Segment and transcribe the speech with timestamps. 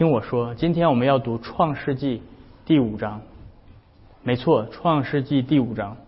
[0.00, 2.16] 听我说，今天我们要读《创世纪》
[2.64, 3.20] 第五章。
[4.22, 5.98] 没错，《创世纪》第五章。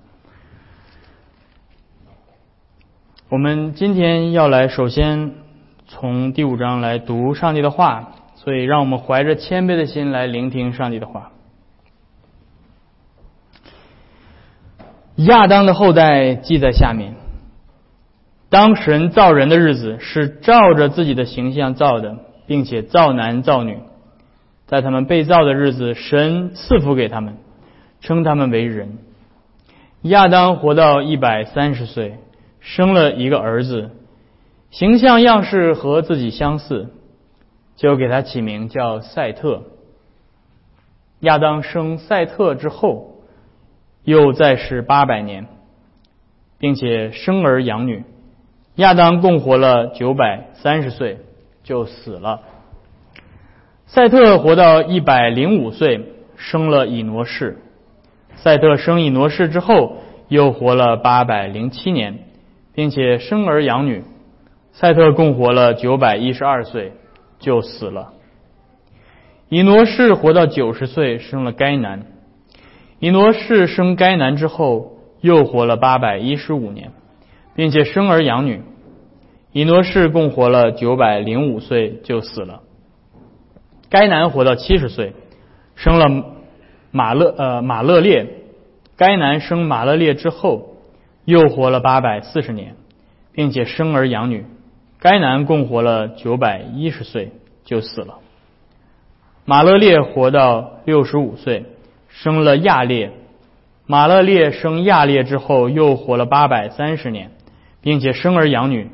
[3.29, 5.35] 我们今天要来，首先
[5.89, 11.31] 从第五章来读上帝的话，所以让我们怀着谦卑的心来聆听上帝的话。
[15.17, 17.13] 亚当的后代记在下面。
[18.49, 22.17] 当神造人的日子，是照着自己的形象造的。
[22.47, 23.79] 并且造男造女，
[24.67, 27.37] 在他们被造的日子，神赐福给他们，
[28.01, 28.99] 称他们为人。
[30.03, 32.19] 亚当活到一百三十岁，
[32.61, 33.91] 生了一个儿子，
[34.71, 36.91] 形象样式和自己相似，
[37.77, 39.63] 就给他起名叫赛特。
[41.21, 43.23] 亚当生赛特之后，
[44.03, 45.47] 又再世八百年，
[46.59, 48.03] 并且生儿养女。
[48.75, 51.19] 亚当共活了九百三十岁。
[51.63, 52.41] 就死了。
[53.87, 57.59] 赛特活到一百零五岁，生了以挪士。
[58.37, 62.21] 赛特生以挪士之后，又活了八百零七年，
[62.75, 64.03] 并且生儿养女。
[64.73, 66.93] 赛特共活了九百一十二岁，
[67.39, 68.15] 就死了。
[69.51, 72.07] 以挪士活到九十岁，生了该男。
[72.99, 76.93] 以挪士生该男之后，又活了八百一十五年，
[77.55, 78.63] 并且生儿养女。
[79.53, 82.63] 以诺士共活了九百零五岁就死了。
[83.91, 85.13] 该男活到七十岁，
[85.77, 86.25] 生了
[86.91, 88.27] 马勒呃马勒列。
[88.97, 90.77] 该男生马勒列之后，
[91.25, 92.77] 又活了八百四十年，
[93.33, 94.47] 并且生儿养女。
[94.99, 97.33] 该男共活了九百一十岁
[97.65, 98.19] 就死了。
[99.45, 101.67] 马勒列活到六十五岁，
[102.09, 103.11] 生了亚列。
[103.87, 107.33] 马勒列生亚列之后，又活了八百三十年，
[107.81, 108.89] 并且生儿养女。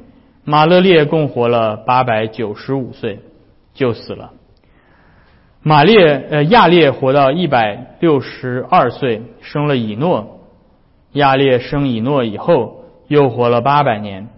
[0.51, 3.19] 马勒列共活了八百九十五岁，
[3.75, 4.31] 就死了。
[5.63, 10.41] 马列呃亚列活到一百六十二岁，生了以诺。
[11.13, 14.31] 亚列生以诺以后，又活了八百年，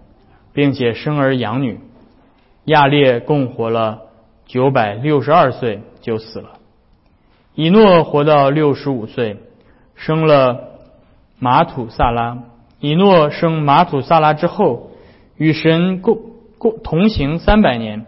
[0.51, 1.79] 并且生儿养女。
[2.65, 4.01] 亚列共活了
[4.45, 6.49] 九百六十二岁，就死了。
[7.55, 9.37] 以诺活到六十五岁，
[9.95, 10.59] 生了
[11.39, 12.39] 马土萨拉。
[12.81, 14.90] 以诺生马土萨拉之后。
[15.41, 16.19] 与神共
[16.59, 18.05] 共同行三百年，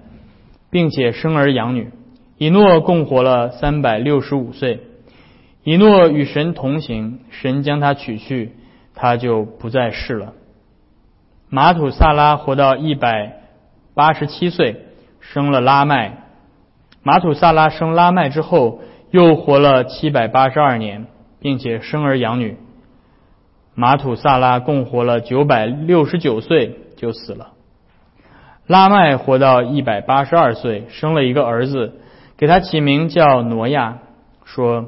[0.70, 1.90] 并且生儿养女。
[2.38, 4.82] 以诺共活了三百六十五岁。
[5.64, 8.52] 以诺与神同行，神将他取去，
[8.94, 10.34] 他就不再世了。
[11.50, 13.42] 马土萨拉活到一百
[13.96, 14.86] 八十七岁，
[15.20, 16.26] 生了拉麦。
[17.02, 21.08] 马土萨拉生拉麦之后，又活了七百八十二年，
[21.40, 22.58] 并且生儿养女。
[23.74, 26.78] 马土萨拉共活了九百六十九岁。
[27.04, 27.52] 就死了。
[28.66, 31.96] 拉麦活到一百八十二岁，生了一个儿子，
[32.38, 34.00] 给他起名叫挪亚，
[34.46, 34.86] 说：“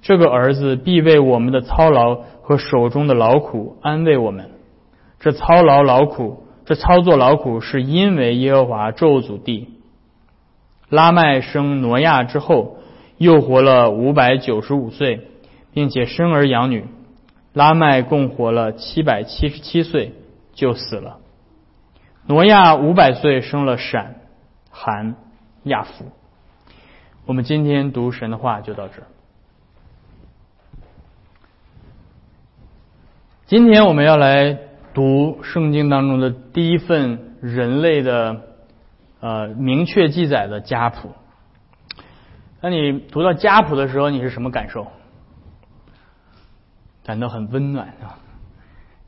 [0.00, 4.52] 这个儿子必为我们的操劳和手中的劳苦安慰我们。
[5.20, 9.68] 这操劳劳苦，这操作劳苦，是因为耶和华咒诅地。”
[10.88, 12.78] 拉麦生挪亚之后，
[13.18, 15.28] 又活了五百九十五岁，
[15.74, 16.86] 并且生儿养女。
[17.52, 20.14] 拉麦共活了七百七十七岁，
[20.54, 21.18] 就死了。
[22.32, 24.14] 挪亚五百岁生了闪、
[24.70, 25.16] 韩、
[25.64, 26.10] 亚夫。
[27.26, 29.02] 我们今天读神的话就到这。
[33.44, 34.58] 今天我们要来
[34.94, 38.40] 读圣经当中的第一份人类的
[39.20, 41.10] 呃明确记载的家谱。
[42.62, 44.86] 当你读到家谱的时候，你是什么感受？
[47.04, 48.16] 感到很温暖啊。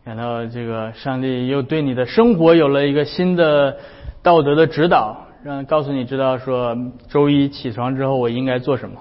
[0.04, 3.78] 感到这个上帝又对你的生活有了一个新的
[4.22, 6.76] 道德的指导，让告诉你知道说
[7.08, 9.00] 周一起床之后我应该做什么。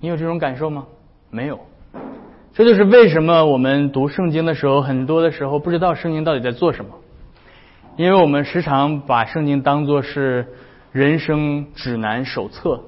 [0.00, 0.86] 你有这种感受吗？
[1.30, 1.60] 没有。
[2.52, 6.90] 这就是为什么我们读圣经的时候，很多的时候不知道圣经到底在做什么，
[7.96, 10.48] 因为我们时常把圣经当作是
[10.90, 12.82] 人生指南手册，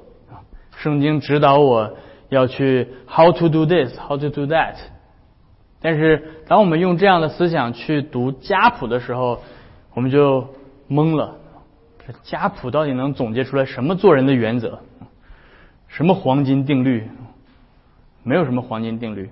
[0.77, 1.95] 圣经指导我
[2.31, 4.75] 要去 how to do this，how to do that。
[5.83, 9.43] 但是，当我们用这样的思想去读家谱的时候，
[9.95, 10.47] 我们就
[10.89, 11.37] 懵了。
[12.23, 14.79] 家谱到底能总结出来什么做人的原则？
[15.89, 17.09] 什么黄金定律？
[18.23, 19.31] 没有什么黄金定律。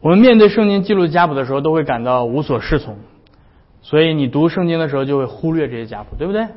[0.00, 2.98] 我们面对圣经记录家谱的时候，都会感到无所适从。
[3.82, 6.48] 所以，你读圣经的时候就会忽略这些家谱，对不对？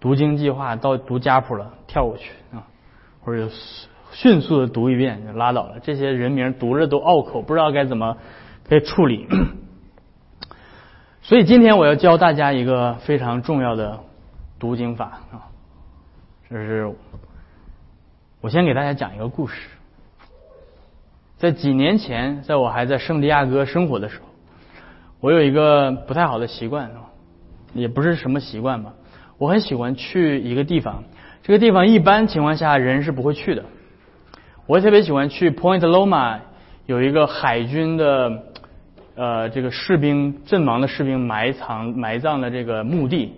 [0.00, 2.64] 读经计划到读家谱了，跳过去啊，
[3.22, 3.50] 或者。
[4.12, 8.16] 迅速的读一遍就拉倒了，这些人名读着都拗口，不知道该怎么
[8.68, 9.26] 可以处理。
[11.22, 14.00] 所以今天我要教大家一个非常重要的
[14.58, 15.48] 读经法啊。
[16.50, 16.94] 这是
[18.40, 19.68] 我先给大家讲一个故事。
[21.38, 24.26] 在几年前，在我还在圣地亚哥生活的时候，
[25.20, 26.90] 我有一个不太好的习惯，
[27.72, 28.92] 也不是什么习惯吧。
[29.38, 31.04] 我很喜欢去一个地方，
[31.42, 33.64] 这个地方一般情况下人是不会去的。
[34.66, 36.38] 我特别喜欢去 Point Loma，
[36.86, 38.44] 有一个海军的
[39.16, 43.32] 呃这个士兵阵亡的士兵埋藏埋葬的这个墓地。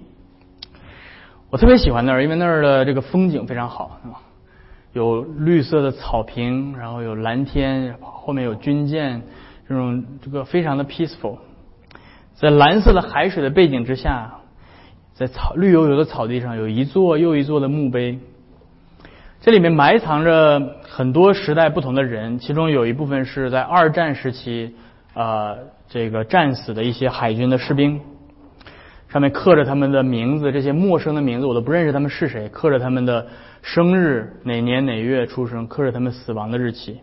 [1.49, 3.99] 我特别喜欢那儿，因为那儿的这个风景非常好，
[4.93, 9.23] 有绿色的草坪，然后有蓝天，后面有军舰，
[9.67, 11.39] 这种这个非常的 peaceful，
[12.35, 14.41] 在蓝色的海水的背景之下，
[15.15, 18.19] 在草绿油油的草地上，有一座又一座的墓碑，
[19.45, 24.75] 这里面埋藏着很多时代不同的人，其中有一部分是在二战时期
[25.13, 25.55] 啊
[25.87, 28.01] 这个战死的一些海军的士兵。
[29.11, 32.49] 上面刻着他们的名字，这些陌生的名字我都不认识，他们是谁？
[32.49, 33.27] 刻着他们的
[33.61, 37.01] 生日，哪年哪月出生，刻着他们死亡的日期。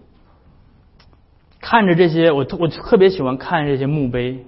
[1.60, 4.44] 看着这些，我我特别喜欢看这些墓碑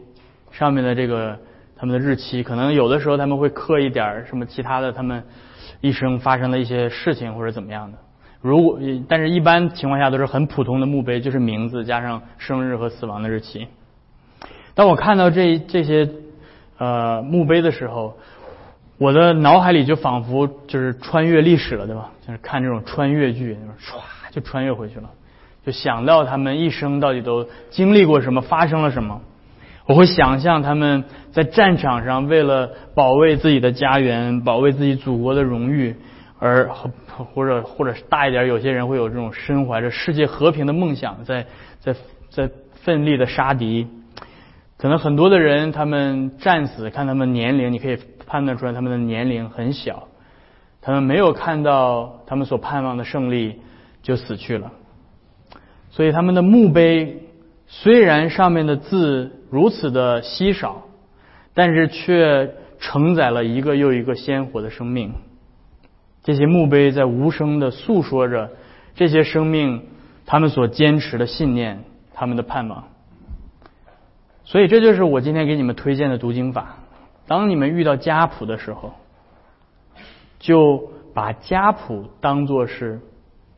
[0.50, 1.38] 上面的这个
[1.76, 2.42] 他们的日期。
[2.42, 5.24] 可能有的时候他们会刻一点什么其他的，他们
[5.82, 7.98] 一生发生的一些事情或者怎么样的。
[8.42, 13.68] 如果但是一般情况下都是很普通的墓碑，就是名字加上生日和死亡的日期。
[14.74, 16.10] 当我看到这这些。
[16.80, 18.18] 呃，墓碑的时候，
[18.98, 22.10] 我的脑海里就仿佛就是穿越历史了，对吧？
[22.26, 24.02] 就是看这种穿越剧，唰
[24.32, 25.10] 就穿越回去了，
[25.64, 29.22] 就想到他们一生到底都经历过什么，发生了什么。
[29.86, 35.96] 我会想象他们在战场上为了保卫自己的家园，保卫自己祖国的荣誉，
[36.40, 36.70] 而
[37.34, 41.48] 或者或者大一点，有些人会有这种身怀着世界和平的梦想，在
[41.80, 41.96] 在
[42.30, 43.88] 在奋力的杀敌。
[44.78, 50.08] 可能很多的人，他们战死，看他们年龄，你可以判断出来他们的年龄很小，
[50.82, 53.62] 他们没有看到他们所盼望的胜利
[54.02, 54.72] 就死去了。
[55.90, 57.28] 所以他们的墓碑
[57.68, 60.82] 虽然上面的字如此的稀少，
[61.54, 65.14] 但是却承载了一个又一个鲜活的生命。
[66.24, 68.50] 这些墓碑在无声的诉说着
[68.96, 69.86] 这些生命
[70.26, 71.84] 他们所坚持的信念，
[72.16, 72.86] 他们的盼望。
[74.44, 76.78] 所以这就是我今天给你们推荐的读经法。
[77.28, 78.96] 当你们遇到家谱的时候，
[80.40, 83.00] 就把家谱当作是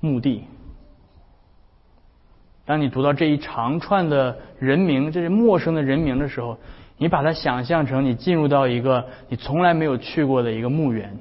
[0.02, 0.44] 墓地。
[2.66, 6.58] 当你读到这一长串的人名，这些陌生的人名的时候，
[6.98, 11.18] 你把它想象成你进入到一个你从来没有去过的一个墓园，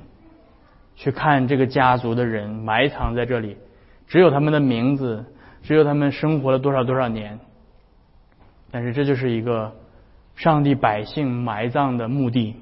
[0.97, 3.59] 去看这个家族的人埋藏在这里，
[4.07, 5.25] 只有他们的名字，
[5.63, 7.39] 只有他们生活了多少多少年。
[8.71, 9.73] 但是这就是一个
[10.35, 12.57] 上帝百姓埋葬的墓地。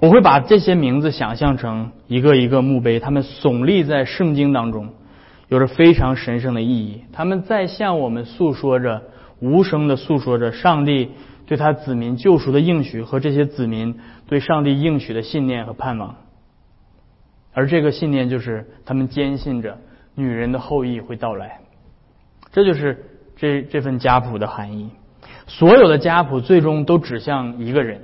[0.00, 4.94] 我会把这些名字想象成一个一个墓碑，他们耸立在圣经当中，
[5.50, 7.02] 有着非常神圣的意义。
[7.12, 9.02] 他们在向我们诉说着
[9.40, 11.10] 无声的诉说着上帝
[11.44, 16.16] 对他子民救赎的应许和这些子民对上帝应许的信念和盼望。
[17.52, 19.76] 而这个信念就是他们坚信着
[20.14, 21.60] 女人的后裔会到来。
[22.50, 23.04] 这就是。
[23.36, 24.90] 这这份家谱的含义，
[25.46, 28.02] 所有的家谱最终都指向一个人，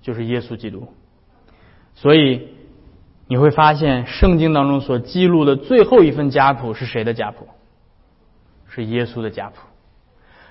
[0.00, 0.88] 就是耶稣基督。
[1.94, 2.51] 所以
[3.26, 7.48] 你会发现，圣经当中所记录的最后一份家谱是谁的家谱？
[8.68, 9.56] 是耶稣的家谱。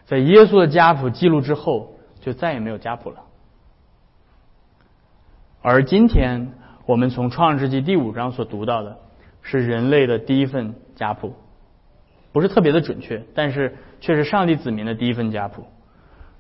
[0.06, 3.18] 在耶稣的家谱记录之后，就再也没有家谱了。
[5.62, 6.54] 而今天
[6.86, 8.98] 我们从创世纪第五章所读到的，
[9.42, 11.36] 是人类的第一份家谱。
[12.32, 15.66] 不是特别的准确，但是却是上帝子民的第一份家谱。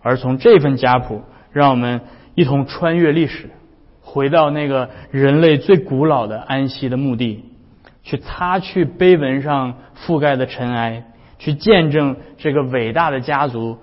[0.01, 2.01] 而从这份家谱，让我们
[2.33, 3.49] 一同穿越历史，
[4.01, 7.45] 回到那个人类最古老的安息的墓地，
[8.03, 11.03] 去擦去碑文上覆盖的尘埃，
[11.39, 13.77] 去见证这个伟大的家族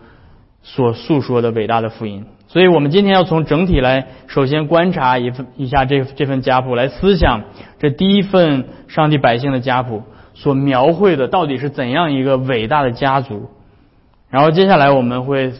[0.63, 2.27] 所诉说的伟大的福音。
[2.49, 7.43] 所以我们今天要从整体来，首先观察一份一下这这份家谱，来思想
[7.79, 10.03] 这第一份上帝百姓的家谱。
[10.35, 13.51] 所描绘的到底是怎样一个伟大的家族？
[14.31, 15.53] 然后接下来我们会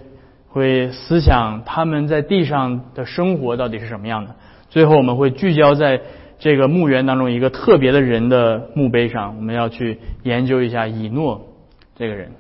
[0.47, 4.37] 会思想他们在地上的生活到底是什么样的？
[4.71, 6.01] 最后我们会聚焦在
[6.39, 11.47] 这个墓园当中一个特别的人的墓碑上，我们要去研究一下以诺
[11.97, 12.33] 这个人。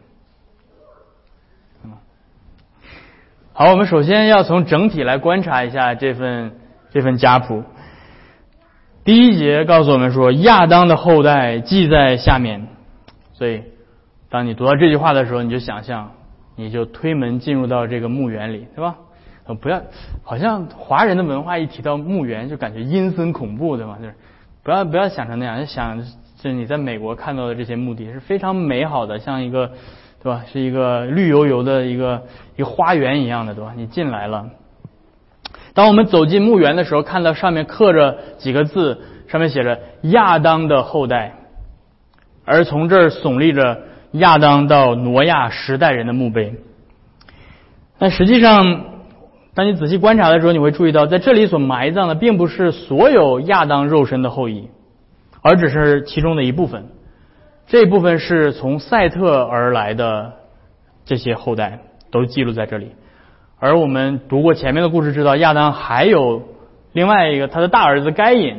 [3.53, 6.53] 好，我们首先要从整体来观察一下这份
[6.91, 7.65] 这份家谱。
[9.05, 12.69] 第一节告诉我们说，亚当的后代记在下面。
[13.33, 13.63] 所以，
[14.29, 16.13] 当你读到这句话的时候，你就想象，
[16.57, 18.97] 你就推门进入到这个墓园里，对吧？
[19.55, 19.83] 不要，
[20.23, 23.97] 好像华人的文化一提到墓园就感觉阴森恐怖，对吗？
[24.01, 24.15] 就是
[24.63, 26.05] 不要不要想成那样，想就
[26.43, 29.73] 是你在美国看到的这些墓地是非常美好的，像一个
[30.23, 30.45] 对吧？
[30.53, 32.23] 是一个绿油油的一个
[32.57, 33.73] 一个花园一样的，对吧？
[33.77, 34.51] 你进来了，
[35.75, 41.35] 当我们走进墓园的时候，看到上面刻着几个字，上面写着亚当的后代，
[42.45, 46.57] 而从这儿耸立着亚当到挪亚十代人的墓碑。
[47.99, 48.85] 但实际上，
[49.59, 54.69] 当你仔细观察的时候，你会注意到，在这里所埋葬的并不是所有亚当肉身的后裔，
[55.43, 56.87] 而只是其中的一部分。
[57.67, 60.35] 这部分是从赛特而来的
[61.05, 61.81] 这些后代
[62.13, 62.93] 都记录在这里。
[63.59, 66.45] 而我们读过前面的故事，知道亚当还有
[66.93, 68.59] 另外一个他的大儿子该隐，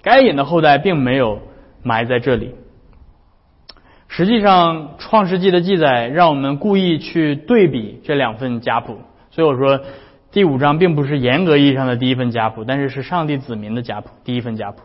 [0.00, 1.40] 该隐的后代并没有
[1.82, 2.54] 埋在这里。
[4.08, 8.96] 实际上，《创世纪》的记载让我们故意去对比这两份家谱，
[9.30, 9.80] 所以我说。
[10.30, 14.82] 第五章并不是严格意义上的第一份家谱，但是是上帝子民的家谱，第一份家谱。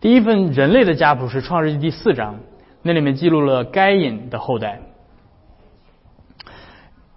[0.00, 2.40] 第一份人类的家谱是创世纪第四章，
[2.82, 4.80] 那里面记录了该隐的后代。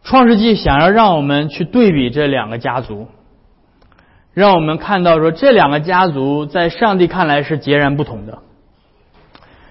[0.03, 3.07] 创世纪想要让我们去对比这两个家族，
[4.33, 8.39] 让我们看到说这两个家族在上帝看来是截然不同的。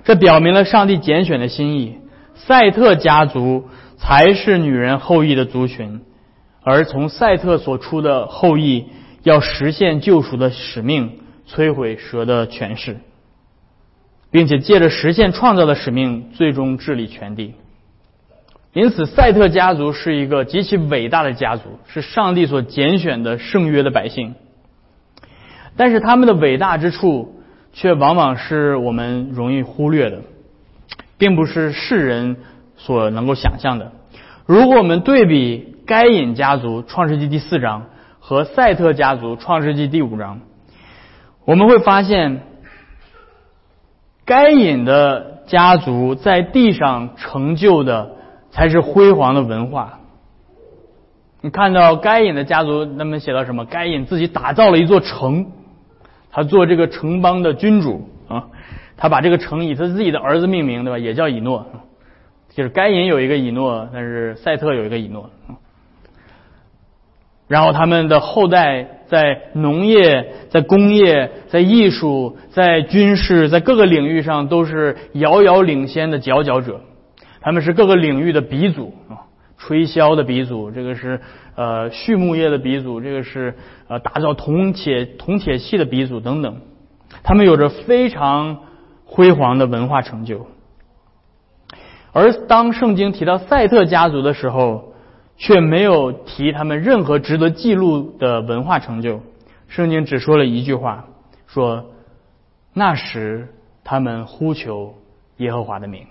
[0.04, 1.98] 这表明了上帝拣选的心意，
[2.34, 6.02] 赛特家族才是女人后裔的族群。
[6.62, 8.86] 而从赛特所出的后裔
[9.22, 12.98] 要实现救赎的使命，摧毁蛇的权势，
[14.30, 17.54] 并且借着实现创造的使命，最终治理全地。
[18.72, 24.34] 因此，赛特家族是一个极其伟大的家族，是上帝所拣选的圣约的百姓。
[25.76, 30.22] 但是，他们的伟大之处，却往往是我们容易忽略的，
[31.18, 32.36] 并不是世人
[32.76, 33.92] 所能够想象的。
[34.46, 37.86] 如果我们对比，该隐家族创世纪第四章
[38.20, 40.40] 和赛特家族创世纪第五章，
[41.44, 42.42] 我们会发现，
[44.24, 48.12] 该隐的家族在地上成就的
[48.52, 49.98] 才是辉煌的文化。
[51.40, 53.64] 你看到该隐的家族，那么写到什么？
[53.64, 55.50] 该隐自己打造了一座城，
[56.30, 58.46] 他做这个城邦的君主啊，
[58.96, 60.98] 他把这个城以他自己的儿子命名，对吧？
[61.00, 61.66] 也叫以诺，
[62.50, 65.28] 就是该隐有一个以诺，但是赛特有一个以诺。
[67.50, 76.80] 然后他们的后代在农业、在工业、在艺术、在军事、在各个领域上都是遥遥领先的佼佼者。
[77.40, 79.26] 他们是各个领域的鼻祖啊，
[79.58, 81.20] 吹箫的鼻祖，这个是
[81.56, 83.56] 呃畜牧业的鼻祖，这个是
[83.88, 86.58] 呃打造铜铁铜铁器的鼻祖等等。
[87.24, 88.58] 他们有着非常
[89.04, 90.46] 辉煌的文化成就。
[92.12, 94.89] 而当圣经提到赛特家族的时候，
[95.40, 99.22] 却没有提他们任何值得记录的文化成就。
[99.68, 101.06] 圣经只说了一句话：
[101.46, 101.92] 说
[102.74, 103.48] 那时
[103.82, 104.94] 他们呼求
[105.38, 106.06] 耶和华的名。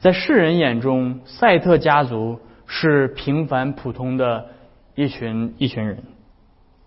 [0.00, 4.46] 在世人眼中，赛特家族是平凡普通的
[4.96, 6.02] 一群一群人，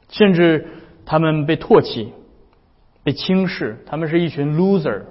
[0.09, 0.67] 甚至
[1.05, 2.11] 他们被唾弃、
[3.03, 5.03] 被轻视，他们是一群 loser。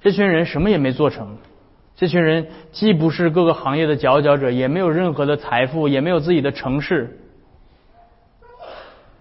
[0.00, 1.38] 这群人什么也没做成。
[1.96, 7.18] 这群人既不是各个行业的佼佼者，也没有任何的财富，也没有自己的城市。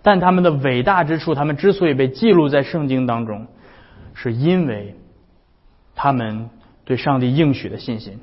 [0.01, 3.48] 但他们的伟大之处，他们之所以被记录在圣经当中，
[4.13, 4.96] 是因为
[5.96, 6.50] 他们
[6.84, 8.20] 对上帝应许的信心。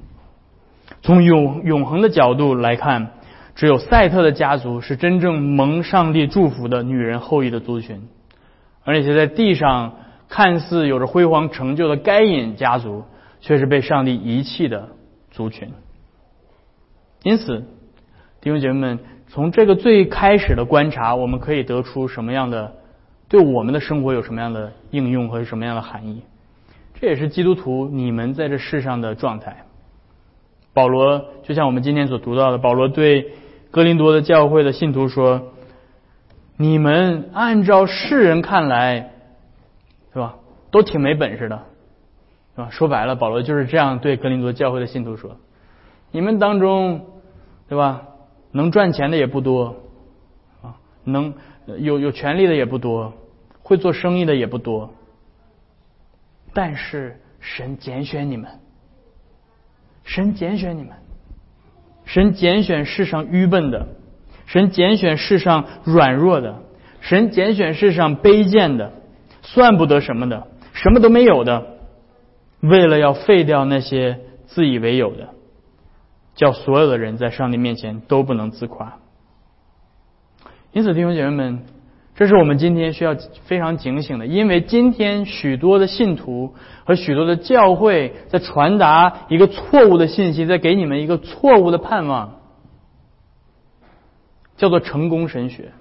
[1.01, 3.13] 从永永恒的角度来看，
[3.55, 8.07] 只有赛特的家族是真正蒙上帝祝福的女人后裔的族群，
[8.85, 9.95] 而那些在地上
[10.29, 13.05] 看似有着辉煌成就的该隐家族。
[13.43, 14.89] 却是被上帝遗弃的
[15.31, 15.71] 族群。
[17.23, 17.59] 因此，
[18.41, 22.77] 弟兄姐妹们，从这个最开始的观察，我们可以得出什么样的
[23.29, 26.23] 对我们的生活有什么样的应用和什么样的含义？
[26.95, 29.65] 这也是基督徒你们在这世上的状态。
[30.73, 33.33] 保罗就像我们今天所读到的，保罗对
[33.71, 35.53] 哥林多的教会的信徒说
[36.57, 39.13] ：“你们按照世人看来，
[40.13, 40.37] 是吧？
[40.71, 41.67] 都挺没本事的。”
[42.55, 45.39] 啊，说白了，保罗就是这样对格林多教会的信徒说
[46.13, 47.07] ：“你们当中，
[47.67, 48.03] 对吧？
[48.51, 49.77] 能赚钱的也不多，
[50.63, 51.33] 啊，能
[51.79, 53.15] 有有权利的也不多，
[53.63, 54.93] 会做生意的也不多。
[56.53, 58.51] 但是神拣选你们，
[60.05, 60.91] 神拣选你们，
[62.05, 63.89] 神拣选世上愚笨的，
[64.45, 66.61] 神拣选世上软弱的，
[67.01, 68.93] 神拣选世上卑贱的，
[69.41, 71.69] 算不得什么的，什么都没有的。”
[72.63, 75.31] 为了要废掉那些自以为有的，
[76.37, 78.99] 叫所有的人在上帝面前都不能自夸。
[80.73, 81.65] 因此，弟兄姐妹们，
[82.15, 83.17] 这是我们今天需要
[83.47, 86.55] 非常警醒的，因为今天许多的信徒
[86.85, 92.37] 和许多的教会在传达一个错误的信息，在给你们一个错误的盼望，
[94.57, 95.73] 叫做成功神学。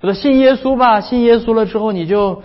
[0.00, 2.42] 叫做信耶稣吧，信耶稣了之后你就。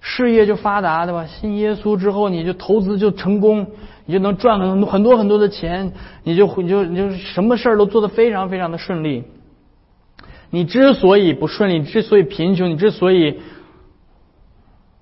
[0.00, 1.26] 事业就发达，对吧？
[1.26, 3.66] 信耶稣之后，你就投资就成功，
[4.06, 9.24] 你就能赚很多很多很多的钱，你就你就你就什么事儿都做得非常非常的顺利。
[10.50, 13.40] 你之所以不顺利，之所以贫穷，你之所以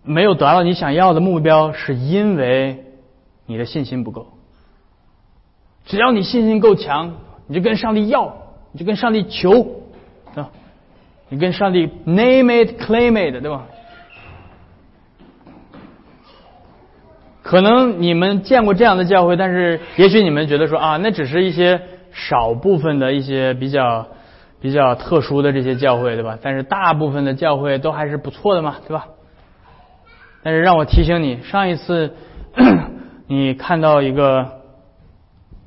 [0.02, 2.84] 没有达到你想要的目标，是因为
[3.46, 4.26] 你的信心不够。
[5.84, 7.14] 只要你信心够强，
[7.46, 8.36] 你就跟上帝要，
[8.72, 9.82] 你就跟上帝求
[10.34, 10.50] 啊，
[11.28, 13.66] 你跟上帝 name it claim it，对吧？
[17.46, 24.08] 可能你们见过这样的教会，但是也许你们觉得说啊，那只是一些少部分的一些比较
[24.60, 26.36] 比较特殊的这些教会，对吧？
[26.42, 29.06] 但是大部分的教会都还是不错的嘛，对吧？
[30.42, 32.14] 但是让我提醒你，上一次
[33.28, 34.48] 你看到一个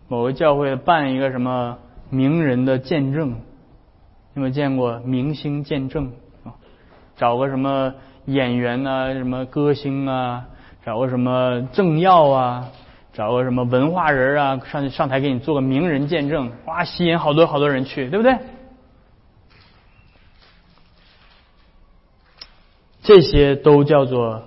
[0.10, 1.78] 某个教会办一个什么
[2.10, 3.38] 名人的见证，
[4.34, 6.12] 有没有见过明星见证
[6.44, 6.60] 啊？
[7.16, 7.94] 找个什么
[8.26, 10.48] 演员啊，什么歌星啊？
[10.86, 12.70] 找个什么政要啊，
[13.14, 18.38] 找个什么文化人啊，上去上台给你做个名人见证，哇，吸引好多好多人去，对不对？
[23.02, 24.44] 这些都叫做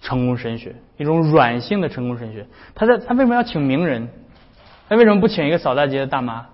[0.00, 2.46] 成功神学，一种软性的成功神学。
[2.74, 4.08] 他在他为什么要请名人？
[4.88, 6.46] 他为什么不请一个扫大街的大妈？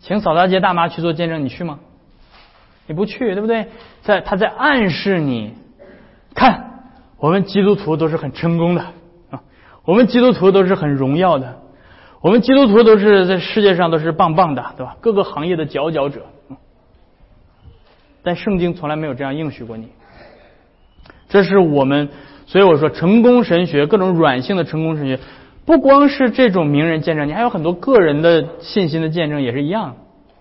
[0.00, 1.80] 请扫大街大妈去做见证，你去吗？
[2.86, 3.66] 你不去，对不对？
[4.02, 5.54] 在他在暗示你，
[6.34, 6.67] 看。
[7.18, 8.82] 我们基督徒都是很成功的
[9.30, 9.42] 啊，
[9.84, 11.56] 我们基督徒都是很荣耀的，
[12.20, 14.96] 我们基督徒都是在世界上都是棒棒的，对吧？
[15.00, 16.22] 各个行业的佼佼者。
[18.22, 19.88] 但圣经从来没有这样应许过你。
[21.28, 22.08] 这是我们，
[22.46, 25.18] 所以我说成功神学，各种软性的成功神学，
[25.64, 29.96] 不光是这种名人见证，你还有很多个人的信心的见证也是一样，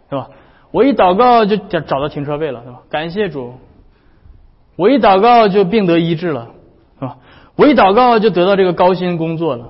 [0.10, 0.30] 对吧？
[0.72, 2.82] 我一祷告就找找到停车位了，对吧？
[2.90, 3.56] 感谢主，
[4.76, 6.50] 我一祷告就病得医治了。
[7.58, 9.70] 我一祷告就得到这个高薪工作了。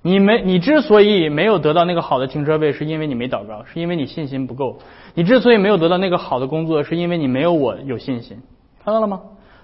[0.00, 4.78] 你没，你之所以没有得到那个好的停车位，是因为你没祷告，是因为你信心不够。
[5.14, 8.38] 你之所以没有得到那个好的工作，是因为你没有我有信心。
[8.84, 9.20] 看到了吗？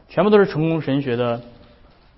[0.08, 1.42] 全部都是成功神学的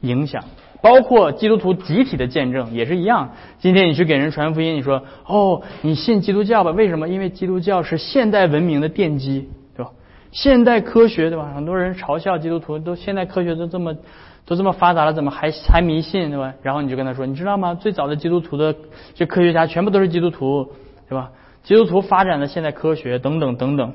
[0.01, 0.45] 影响，
[0.81, 3.33] 包括基督徒集体的见证也是一样。
[3.59, 6.71] 今天你去给人传福音，你说哦，你信基督教吧？
[6.71, 7.09] 为什么？
[7.09, 9.51] 因为基督教是现代文明的奠基。
[9.77, 9.91] 对吧
[10.31, 11.53] 现代科学对吧？
[11.55, 13.97] 很多人嘲笑基督徒，都现代科学都这么
[14.45, 16.55] 都这么发达了，怎么还还迷信对吧？
[16.63, 17.75] 然后你就跟他说，你知道吗？
[17.75, 18.75] 最早的基督徒的
[19.15, 20.73] 这科学家全部都是基督徒，
[21.09, 21.31] 对吧？
[21.63, 23.93] 基督徒发展的现代科学等等等等，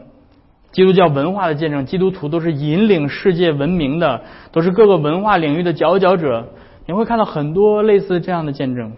[0.72, 4.22] 基督教文化的见证，基督徒都是引领世界文明的，
[4.54, 6.48] 都是各个文化领域的佼佼者。
[6.86, 8.94] 你会看到很多类似这样的见证，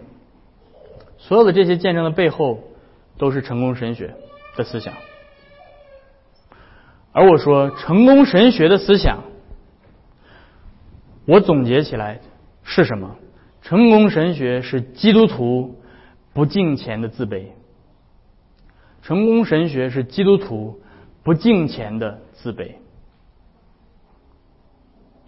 [1.18, 2.60] 所有的这些见证的背后
[3.18, 4.14] 都是成功神学
[4.56, 4.94] 的思想。
[7.12, 9.24] 而我说成功神学的思想，
[11.30, 12.18] 我总结起来
[12.64, 13.14] 是什么？
[13.62, 15.78] 成功神学是基督徒
[16.32, 17.44] 不敬钱的自卑。
[19.02, 20.80] 成功神学是基督徒
[21.22, 22.72] 不敬钱的自卑，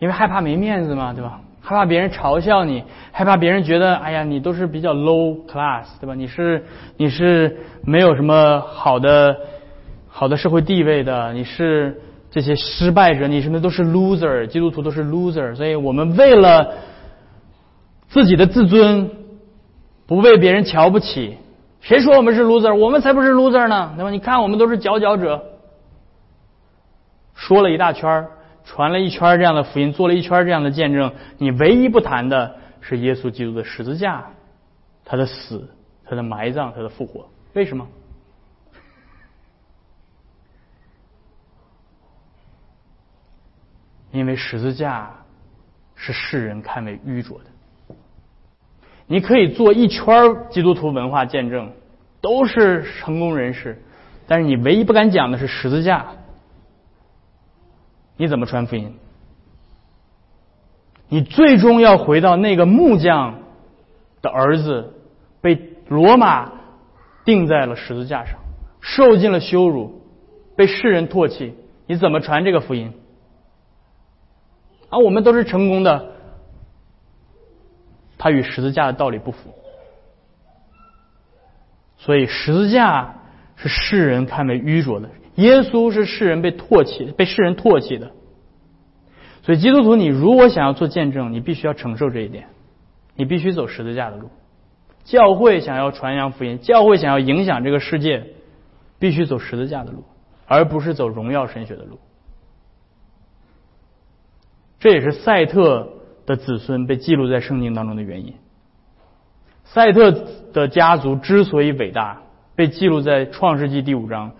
[0.00, 1.40] 因为害怕没面子嘛，对吧？
[1.60, 6.16] 害怕别人嘲笑你，害怕别人觉得，哎呀，你都是比较 low class，对吧？
[6.16, 6.64] 你是
[6.96, 9.36] 你是没有什么好的。
[10.14, 16.78] 好的社会地位的，你是这些失败者，你什么都是 loser，基督徒都是 loser，所以我们为了
[18.08, 19.10] 自己的自尊，
[20.06, 21.36] 不被别人瞧不起。
[21.82, 22.74] 谁说我们是 loser？
[22.74, 24.10] 我们才不是 loser 呢，对吧？
[24.10, 25.44] 你看我们都是佼佼者。
[27.34, 28.28] 说了一大圈
[28.64, 34.24] 传了一圈这样的福音，做了一圈这样的见证，你唯一不谈的是耶稣基督的十字架，
[35.04, 35.68] 他的死，
[36.06, 37.86] 他的埋葬，他的复活，为什么？
[44.12, 45.10] 因为十字架
[45.94, 47.94] 是世人看为愚拙的，
[49.06, 50.14] 你可以做一圈
[50.50, 51.72] 基督徒文化见证，
[52.20, 53.82] 都是成功人士，
[54.26, 56.06] 但是你唯一不敢讲的是十字架，
[58.16, 58.94] 你怎么传福音？
[61.08, 63.40] 你最终要回到那个木匠
[64.20, 64.94] 的儿子
[65.40, 66.52] 被罗马
[67.24, 68.38] 钉在了十字架上，
[68.80, 70.02] 受尽了羞辱，
[70.56, 71.54] 被世人唾弃，
[71.86, 72.92] 你怎么传这个福音？
[74.92, 76.12] 啊，我们都是成功的，
[78.18, 79.54] 他与十字架的道理不符，
[81.96, 83.14] 所以十字架
[83.56, 88.10] 是世人看为愚拙的，耶稣是世人被唾弃、被世人唾弃的。
[89.44, 92.48] 所以，基督徒，你如果想要做见证，你必须要承受这一点，
[93.16, 94.28] 你必须走十字架的路。
[95.04, 98.24] 教会想要传扬福音，教会想要影响这个世界，
[98.98, 100.04] 必须走十字架的路，
[100.46, 101.98] 而不是走荣耀神学的路。
[104.82, 105.92] 这也是赛特
[106.26, 108.34] 的子孙被记录在圣经当中的原因。
[109.62, 110.10] 赛特
[110.52, 112.22] 的家族之所以伟大，
[112.56, 114.32] 被记录在创世纪第五章，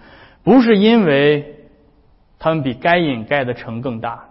[0.42, 1.60] 不是因为
[2.40, 4.30] 他们比该隐盖的城更大。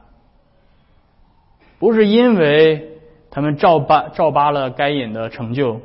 [1.79, 5.79] 不是因为他们照扒照扒了该隐的成就，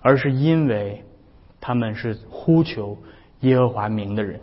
[0.00, 1.04] 而是因为
[1.60, 2.96] 他们是呼求
[3.40, 4.40] 耶和华名的人，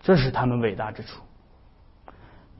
[0.00, 1.20] 这是他们伟大之处，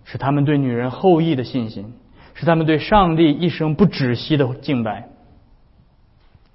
[0.05, 1.95] 是他们对女人后裔的信心，
[2.35, 5.09] 是他们对上帝一生不止息的敬拜。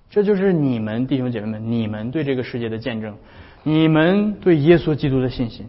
[0.09, 3.15] 这就是你们弟兄姐妹们，你们对这个世界的见证，
[3.63, 5.67] 你们对耶稣基督的信心。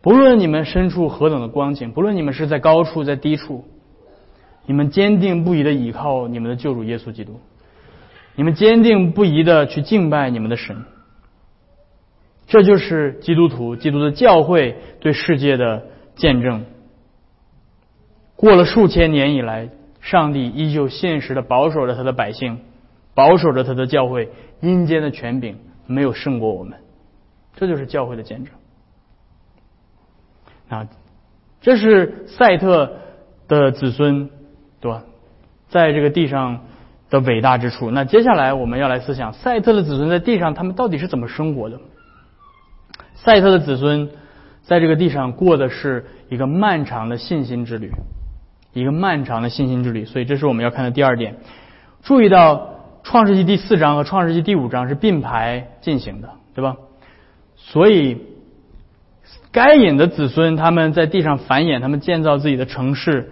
[0.00, 3.64] 不论你们身处何等的光景，不论你们是在高处在低处，
[4.66, 7.40] 你们坚定不移的倚靠你们的救主耶稣基督，
[8.34, 10.84] 你们坚定不移的去敬拜你们的神，
[12.46, 16.66] 这就是基督徒、基督的教会对世界的见证。
[18.36, 19.68] 过了数千年以来，
[20.00, 22.58] 上帝依旧现实的保守着他的百姓，
[23.14, 26.78] 保守着他的教会，阴间的权柄没有胜过我们，
[27.54, 28.54] 这就是教会的见证。
[30.68, 30.88] 啊，
[31.60, 32.98] 这是赛特
[33.48, 34.28] 的子孙，
[34.80, 35.04] 对吧？
[35.68, 36.64] 在这个地上
[37.10, 37.90] 的伟大之处。
[37.90, 41.80] 那接下来我们要来思想，赛特的子孙在地上他们到底是怎么生活的？
[43.14, 44.10] 赛特的子孙
[44.62, 47.90] 在这个地上过的是一个漫长的信心之旅，
[48.74, 50.04] 一个漫长的信心之旅。
[50.04, 51.36] 所以这是我们要看的第二点。
[52.02, 56.76] 注意到创世纪第四章和创世纪第五章是并排进行的，对吧？
[57.56, 58.18] 所以。
[59.50, 63.30] 该隐的子孙，他们在地上繁衍，他们建造自己的城市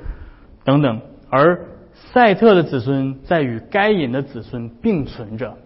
[0.63, 5.57] 等等；而赛特的子孙在与该隐的子孙并存着，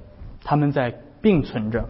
[0.43, 1.85] 他们在并存着。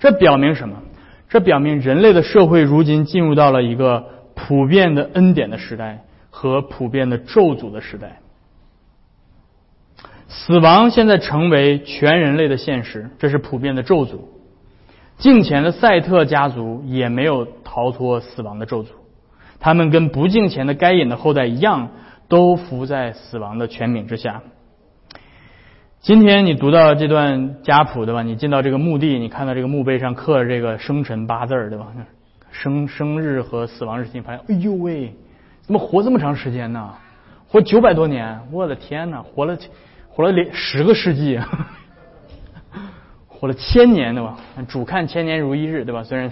[0.00, 0.82] 这表明什么？
[1.28, 6.00] 这表明人类的社会如今进入到了一个普遍的恩典的时代
[6.38, 8.20] 和普遍的咒诅的时代。
[10.28, 14.20] 死亡现在成为全人类的现实，这是普遍的咒诅。
[15.16, 18.90] 敬虔的赛特家族也没有逃脱死亡的咒诅，
[19.58, 21.88] 他们跟不敬虔的该隐的后代一样，
[22.28, 24.42] 都伏在死亡的权柄之下。
[26.00, 28.22] 今天你读到这段家谱对吧？
[28.22, 31.88] 你进到这个墓地，你看到这个墓碑上刻着这个生辰八字对吧？
[32.52, 35.16] 生生日和死亡日期，你发现哎呦喂，
[35.68, 36.94] 怎么活这么长时间呢？
[37.46, 39.54] 活九百多年，我的天哪，活了
[40.08, 41.38] 活了连十个世纪。
[43.28, 44.38] 活了千年对吧？
[44.66, 46.02] 主看千年如一日对吧？
[46.02, 46.30] 虽然，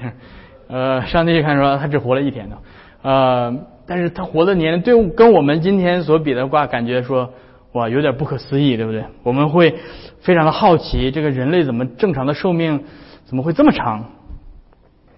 [0.68, 2.56] 呃，上帝看说他只活了一天的，
[3.02, 3.54] 呃，
[3.86, 7.30] 但是他活的年龄对跟我们今天所比的话，感觉说
[7.72, 9.04] 哇有点不可思议，对不对？
[9.22, 9.74] 我们会
[10.20, 12.82] 非常的好奇，这个人类怎么正常的寿命
[13.26, 14.02] 怎么会这么长？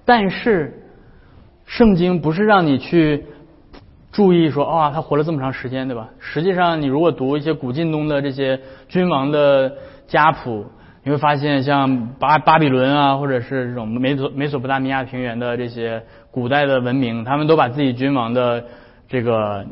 [0.05, 0.83] 但是
[1.67, 3.25] 圣经不是让你去
[4.13, 6.09] 注意说啊他活了这么长时间对吧？
[6.19, 10.67] 实际上你如果读一些古晋东的这些君王的家谱。
[11.05, 18.67] 你会发现，像巴巴比伦啊，或者是这种美索美索不达米亚平原的这些古代的文明，他们都把自己君王的
[19.09, 19.65] 这个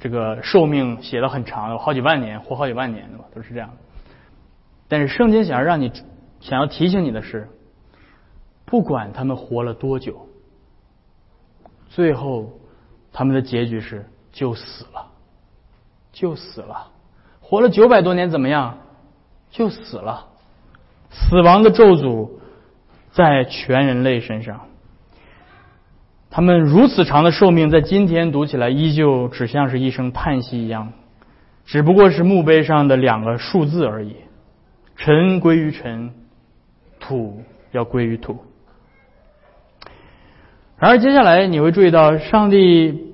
[0.00, 3.68] 这个寿命写的很长，有好几万年，活好几万年的吧，都是这样。
[4.88, 5.92] 但是圣经想要让你
[6.40, 7.48] 想要提醒你的是，
[8.64, 10.26] 不管他们活了多久，
[11.90, 12.50] 最后
[13.18, 15.06] 他们的结局是就死了，
[16.12, 16.88] 就死了。
[17.40, 18.76] 活了九百多年怎么样？
[19.50, 20.26] 就死了。
[21.10, 22.28] 死亡的咒诅
[23.12, 24.66] 在全人类身上，
[26.28, 30.92] 他们如此长的寿命，在今天读起来依旧只像是一声叹息一样，
[31.64, 34.16] 只不过是墓碑上的两个数字而已。
[34.94, 36.12] 尘归于尘，
[37.00, 38.44] 土要归于土。
[40.78, 43.05] 然而接下来你会注意到，上帝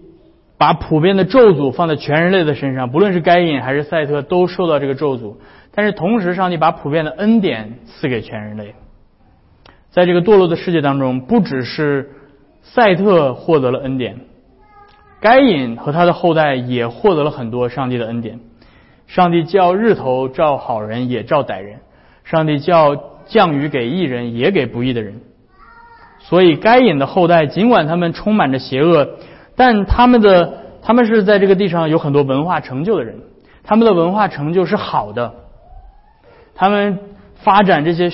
[0.63, 5.35] 把普遍的咒诅放在全人类的身上，不论是该隐还是赛特，都受到这个咒诅。
[5.75, 8.77] 但是同时，上帝把普遍的恩典赐给全人类。
[9.91, 12.11] 在这个堕落的世界当中，不只是
[12.63, 14.21] 赛特获得了恩典，
[15.21, 18.39] 该隐和他的后代也获得了很多上帝的恩典。
[19.09, 21.81] 上帝叫日头照好人也照歹人，
[22.23, 22.95] 上帝叫
[23.27, 25.23] 降雨给义人也给不义的人。
[26.21, 29.19] 所以，该隐的后代尽管他们充满着邪恶，
[29.57, 33.17] 但他们的他们是在这个地上有很多文化成就的人，
[33.63, 35.35] 他们的文化成就是好的。
[36.55, 36.99] 他们
[37.37, 38.11] 发展这些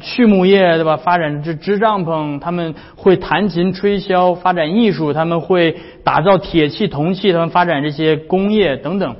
[0.00, 0.96] 畜牧业，对吧？
[0.96, 9.16] 发展织织帐篷，他们会弹琴吹箫，发展艺术，他们会打造铁器、铜器，他们发展这些工业等等。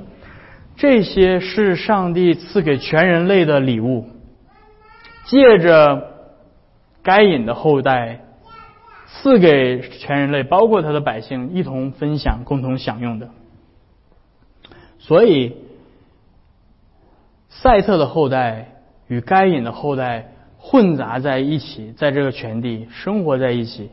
[0.75, 4.07] 这些是上帝赐给全人类的礼物，
[5.25, 6.01] 借着
[7.03, 8.21] 该隐的后代
[9.21, 13.29] 赐给全人类，包括他的百姓一同分享、共同享用的。
[14.97, 15.55] 所以，
[17.49, 23.91] 赛特的后代与该隐的后代混杂在一起，在这个全地生活在一起，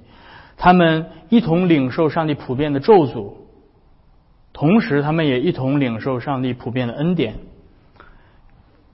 [0.57, 3.35] 他们一同领受上帝普遍的咒诅。
[4.53, 7.35] 同时，他们也一同领受上帝普遍的恩典。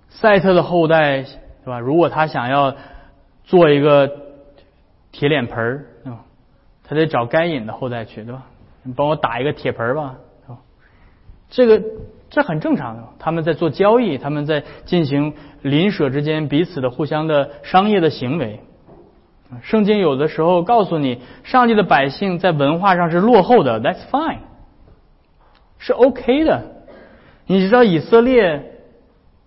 [0.08, 1.78] 赛特的后代，对吧？
[1.78, 2.74] 如果他想要
[3.44, 4.25] 做一个
[5.16, 5.86] 铁脸盆儿，
[6.84, 8.44] 他得找该隐的后代去，对吧？
[8.82, 10.14] 你帮我打一个铁盆儿吧，
[11.48, 11.82] 这个
[12.28, 13.02] 这很正常的。
[13.18, 18.60] 他们在做交易，他们在进行邻舍之间彼此的互相的商业的行为。
[19.62, 24.40] 圣经有的时候告诉你，上帝的百姓在文化上是落后的，That's fine。
[25.78, 26.62] 是 OK 的，
[27.46, 28.72] 你知道以色列，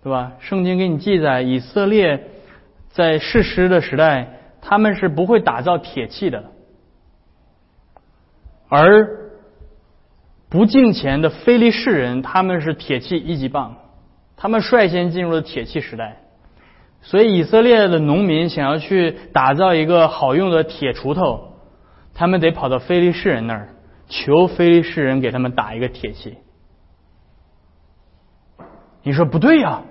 [0.02, 0.32] 对吧？
[0.40, 2.24] 圣经给你记载，以色列
[2.90, 4.38] 在世师的时代，
[4.70, 6.52] 他们是不会打造铁器的，
[8.68, 9.32] 而
[10.48, 13.78] 不敬钱的非利士人，他们是铁器一级棒，
[14.38, 16.18] 他们率先进入了铁器时代。
[17.02, 21.54] 所以以色列的农民想要去打造一个好用的铁锄头，
[22.14, 23.70] 他们得跑到非利士人那儿。
[24.08, 26.38] 求非利士人给他们打一个铁器，
[29.02, 29.82] 你说不对呀？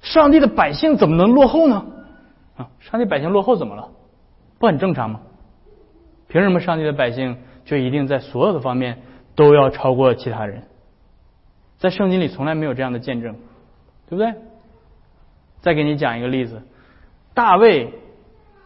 [0.00, 1.86] 上帝的百姓怎么能落后呢？
[2.58, 3.88] 啊，上帝百姓落后怎么了？
[4.58, 5.20] 不很正常吗？
[6.28, 8.98] 凭什么上帝的百姓就一定在所有的方面
[9.34, 10.64] 都要超过其他人？
[11.78, 13.36] 在圣经里从来没有这样的见证，
[14.10, 14.34] 对不对？
[15.60, 16.62] 再给你讲一个例子，
[17.34, 17.94] 大卫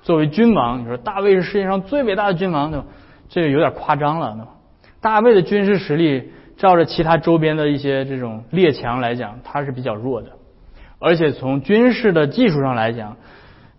[0.02, 2.86] 作为君王，你说大卫是世界上最伟大的君王，对吧？
[3.28, 4.48] 这个有点夸张了。
[5.00, 10.30] 大卫的军事实力，照着其他周边的一些这种列强来讲，他是比较弱的。
[10.98, 13.16] 而且从军事的技术上来讲，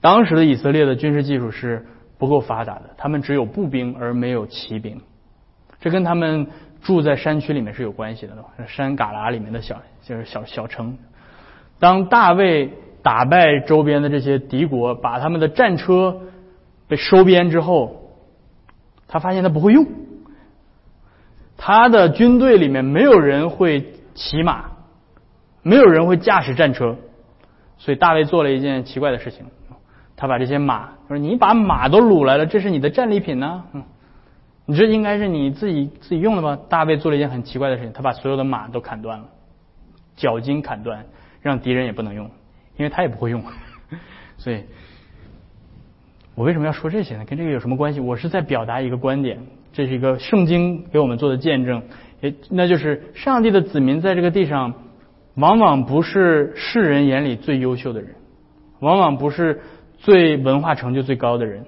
[0.03, 1.85] 当时的以色列的军事技术是
[2.17, 4.99] 不够发达的，他们只有步兵而没有骑兵。
[5.79, 6.45] 这跟他们
[6.81, 8.35] 住在山区里面是有关系的，
[8.67, 10.97] 山旮旯里面的小就是小小城。
[11.79, 16.19] 当大卫打败周边的这些敌国，把他们的战车
[16.89, 18.01] 被收编之后。
[19.05, 19.85] 他发现他不会用，
[21.55, 24.71] 他的军队里面没有人会骑马，
[25.61, 26.95] 没有人会驾驶战车，
[27.77, 29.45] 所以大卫做了一件奇怪的事情，
[30.15, 33.83] 他把这些马，说你把马都掳来了，这是你的战利品呢，嗯，
[34.65, 36.57] 你这应该是你自己自己用的吧？
[36.69, 39.25] 大卫做了一件很奇怪的事情，他把所有的马都砍断了，
[40.15, 41.05] 脚筋砍断，
[41.41, 42.25] 让敌人也不能用，
[42.77, 43.43] 因为他也不会用，
[44.37, 44.63] 所以。
[46.35, 47.25] 我为什么要说这些呢？
[47.25, 47.99] 跟这个有什么关系？
[47.99, 51.83] 我是在表达一个观点，这是一个圣经给我们做的见证，
[52.21, 54.73] 也那就是上帝的子民在这个地上，
[55.35, 58.15] 往往不是世人眼里最优秀的人，
[58.79, 59.61] 往往不是
[60.03, 61.65] 最文化成就最高的人，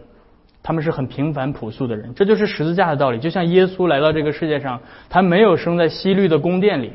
[0.61, 2.13] 他们是很平凡朴素的人。
[2.13, 3.19] 这就是十字架的道理。
[3.19, 6.93] 就像耶稣来到这个世界上，他没有生在西律的宫殿里，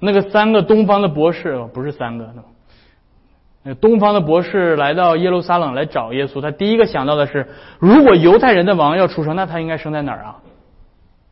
[0.00, 2.34] 那个三个东方的博士不是三个。
[3.80, 7.46] 东方的博士来到耶路撒冷来找耶稣，他第一个想到的是，
[7.78, 10.40] 如果犹太人的王要出生，那他应该生在哪儿啊？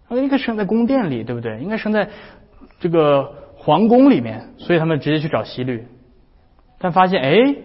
[0.08, 1.58] 他应该生在宫殿里，对不对？
[1.60, 2.10] 应该生在
[2.78, 5.86] 这个皇宫里面，所以他们直接去找希律，
[6.78, 7.56] 但发现哎，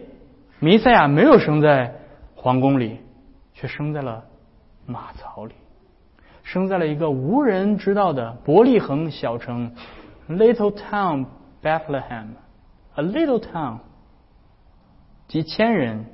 [0.59, 1.93] 弥赛亚没有生在
[2.35, 2.99] 皇宫里，
[3.53, 4.23] 却生在了
[4.85, 5.53] 马槽里，
[6.43, 9.75] 生在了一个无人知道的伯利恒小城
[10.29, 11.25] ，Little Town
[11.61, 13.79] Bethlehem，a little town。
[15.27, 16.05] 几千人，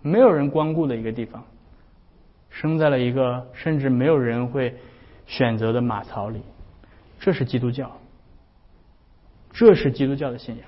[0.00, 1.44] 没有人光顾的一个地方，
[2.48, 4.74] 生在了一个甚至没有人会
[5.26, 6.40] 选择的马槽里，
[7.20, 7.90] 这是基督教，
[9.52, 10.64] 这是基督教的信仰。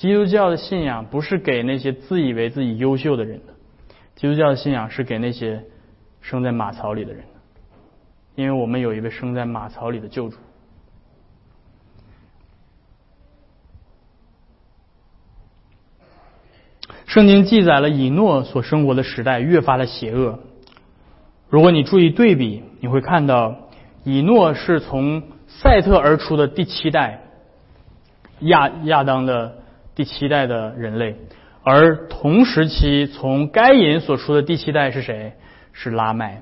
[0.00, 3.52] 基督教的信仰不是给那些自以为自己优秀的人的，
[4.16, 5.62] 基督教的信仰是给那些
[6.22, 7.40] 生在马槽里的人的，
[8.34, 10.38] 因为我们有一位生在马槽里的救主。
[17.04, 20.38] 圣经记载了以诺所生活的时代越发的邪恶。
[21.50, 23.68] 如果你注意对比，你会看到
[24.04, 27.24] 以诺是从赛特而出的第七代
[28.40, 29.59] 亚亚当的
[30.00, 31.14] 第七代的人类，
[31.62, 35.34] 而同时期从该隐所出的第七代是谁？
[35.74, 36.40] 是拉麦。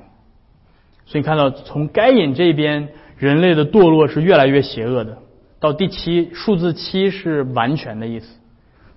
[1.07, 5.19] 所以看到从该隐这边，人类的堕落是越来越邪恶的。
[5.59, 8.29] 到第七数字七是完全的意思，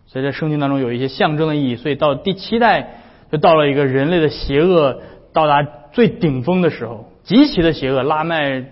[0.05, 1.75] 所以在圣经当中有一些象征的意义。
[1.75, 5.01] 所以到第七代就到了一个人类的邪恶
[5.33, 8.03] 到达最顶峰的时候，极其的邪恶。
[8.03, 8.63] 拉麦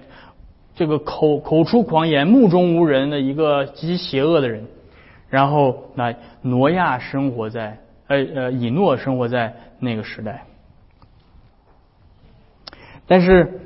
[0.76, 4.68] 这个口口出狂言、目中无人的一个极其邪恶的人，
[5.30, 10.46] 然后那挪亚生活在呃呃以诺生活在那个时代，
[13.06, 13.62] 但是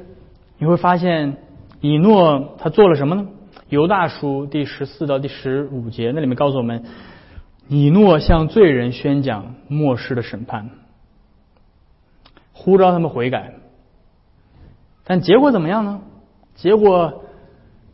[0.58, 1.38] 你会发现
[1.80, 3.28] 以诺他做了什么呢？
[3.70, 6.84] 犹大书第十四到第十五节，那里面告诉我们，
[7.68, 10.70] 以诺向罪人宣讲末世的审判，
[12.52, 13.54] 呼召他们悔改。
[15.06, 16.02] 但结果怎么样呢？
[16.56, 17.24] 结果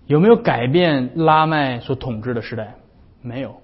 [0.06, 2.76] 有没有改变拉麦所统治的时代？
[3.22, 3.62] 没有。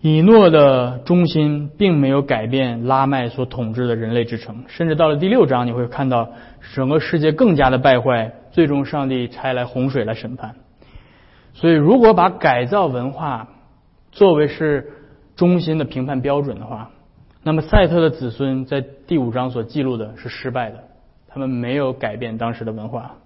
[0.00, 6.30] 以诺的中心并没有改变拉麦所统治的人类之城，甚至到了第六章，你会看到
[6.74, 8.32] 整个世界更加的败坏。
[8.52, 10.54] 最终，上帝拆来洪水来审判。
[11.52, 13.48] 所以，如果把改造文化
[14.12, 14.92] 作为是
[15.34, 16.90] 中心的评判标准的话，
[17.42, 20.84] 那么赛特的子孙在第五章所记录的是失败的，
[21.26, 23.16] 他们没有改变当时的文化。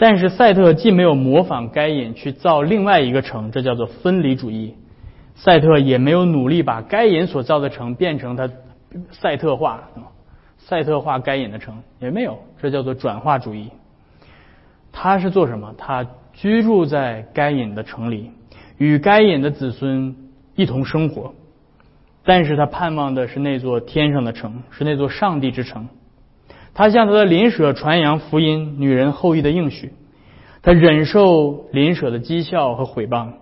[0.00, 4.74] 但是，赛特既没有模仿该隐去造另外一个城，这叫做分离主义；
[5.34, 8.48] 赛特也没有努力把该隐所造的城变成他
[9.10, 9.88] 赛特化，
[10.56, 13.70] 赛特化该隐的城也没有，这叫做转化主义。
[14.92, 15.74] 他是做什么？
[15.76, 18.30] 他居住在该隐的城里，
[18.76, 20.14] 与该隐的子孙
[20.54, 21.34] 一同生活。
[22.24, 25.88] 但是他盼望的是那座天上的城，是那座上帝之城。
[26.78, 29.92] 他向他的邻舍传扬福音，女人后裔的应许。
[30.62, 33.32] 他忍受邻舍的讥笑和毁谤。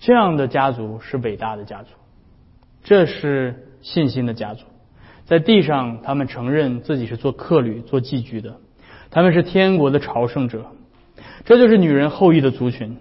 [0.00, 1.90] 这样的家族是伟大的家族，
[2.82, 4.64] 这是信心的家族。
[5.26, 8.56] 在地上，他们承认自己是做客旅、做寄居的。
[9.10, 10.64] 他们是天国的朝圣者，
[11.44, 12.96] 这就是女人后裔的族群。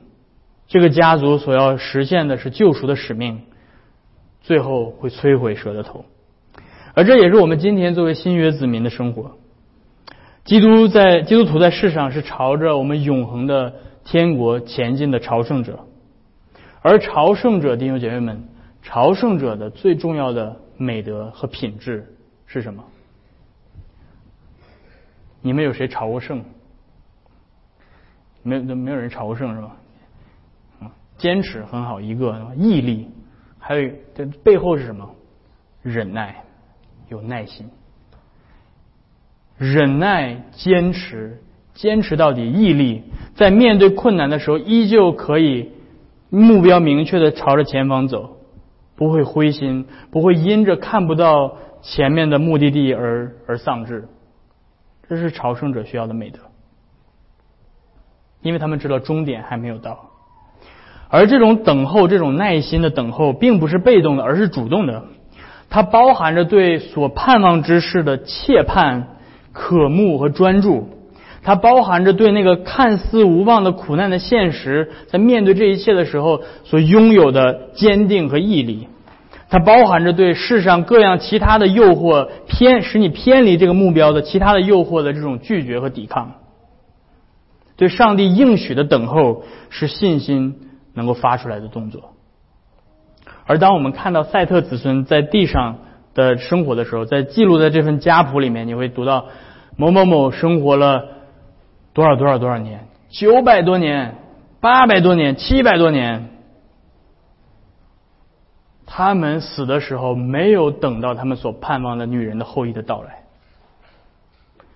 [0.67, 3.43] 这个家族所要实现的是救赎的使命，
[4.41, 6.03] 最后会摧毁蛇的头。
[6.93, 9.38] 而这也是我们今天作为新约子民的生活。
[10.43, 13.73] 基督在基督徒在世上是朝着我们永恒的
[14.04, 15.86] 天国前进的朝圣者，
[16.82, 18.43] 而朝圣者弟兄姐妹们，
[18.82, 22.84] 朝圣者的最重要的美德和品质是什么？
[25.41, 26.43] 你们有谁朝过圣？
[28.43, 29.77] 没有，没有人朝过圣是吧？
[31.17, 33.08] 坚持很好，一个毅力，
[33.60, 35.08] 还有这背后是什么？
[35.84, 36.43] 忍耐，
[37.12, 37.69] 有耐心，
[39.58, 41.41] 忍耐，坚持，
[41.74, 43.04] 坚持到底，毅力，
[43.36, 45.74] 在面对困难的时候，依旧可以
[46.30, 48.38] 目标明确的朝着前方走，
[48.95, 54.08] 不会灰心，不会因着看不到前面的目的地而而丧志。
[55.10, 56.39] 这是朝圣者需要的美德，
[58.41, 60.12] 因为他们知道终点还没有到，
[61.10, 65.04] 而这种等候、这种耐心的等候，并不是被动的，而是主动的。
[65.71, 69.07] 它包含着对所盼望之事的切盼、
[69.53, 70.89] 渴慕和专注，
[71.43, 78.89] 它包含着对那个看似无望的苦难的现实，在面对这一切的时候所拥有的坚定和毅力。
[79.49, 86.34] 它包含着对世上各样其他的诱惑偏使你偏离这个目标的其他的诱惑的这种拒绝和抵抗，
[87.77, 92.13] 对上帝应许的等候是信心能够发出来的动作。
[93.45, 95.80] 而当我们看到赛特子孙在地上
[96.13, 99.27] 的生活的时候，在记录在这份家谱里面，你会读到
[99.77, 101.06] 某某某生活了
[101.93, 104.15] 多少多少多少年，九百多年、
[104.60, 106.30] 八百多年、七百多年。
[108.93, 113.23] 他们死的时候没有等到他们所盼望的女人的后裔的到来，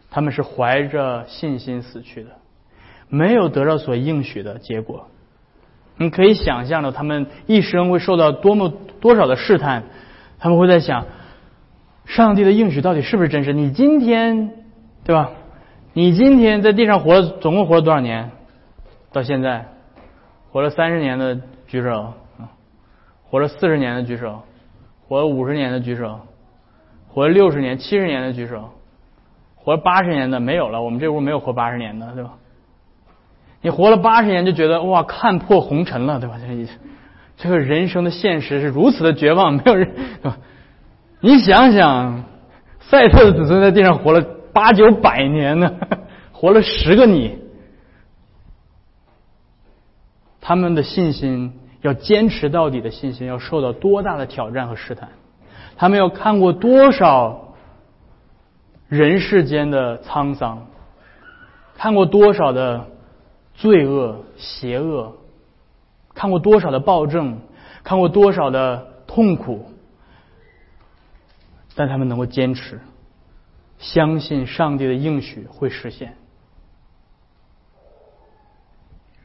[0.09, 2.29] 他们是怀着信心死去的，
[3.09, 5.07] 没有得到所应许的结果。
[5.97, 9.83] 你可以想象到他们一生会受到多么多少的试探，
[10.39, 11.05] 他们会在想，
[12.05, 13.53] 上帝的应许到底是不是真实？
[13.53, 14.51] 你今天
[15.03, 15.31] 对吧？
[15.93, 18.31] 你今天在地上活了，总共活了多少年？
[19.11, 19.65] 到现在
[20.51, 22.13] 活了三十年的举手。
[23.27, 24.43] 活了四十年的举手，
[25.07, 26.21] 活了五十年的举手，
[27.09, 28.69] 活了六十年、七十年的举手，
[29.55, 30.81] 活了八十年的没有了。
[30.81, 32.35] 我们这屋没有活八十年的，对吧？
[33.65, 36.35] 你活了八十年就觉得哇，看破红尘了，对吧？
[36.39, 36.77] 这意思，
[37.35, 39.91] 这个人生的现实是如此的绝望，没有人，
[40.21, 40.37] 对吧？
[41.19, 42.25] 你想想，
[42.79, 45.73] 赛特的子孙在地上活了八九百年呢，
[46.31, 47.39] 活了十个你，
[50.39, 51.59] 他们的信心。
[51.81, 55.09] 要坚持到底的信心，要受到多大的挑战和试探？
[55.75, 57.53] 他们要看过多少
[58.87, 60.65] 人世间的沧桑，
[61.77, 62.87] 看过多少的
[63.55, 65.15] 罪恶、邪恶，
[66.13, 67.39] 看过多少的暴政，
[67.83, 69.71] 看过多少的痛苦，
[71.75, 72.79] 但他们能够坚持，
[73.77, 76.15] 相信上帝的应许会实现。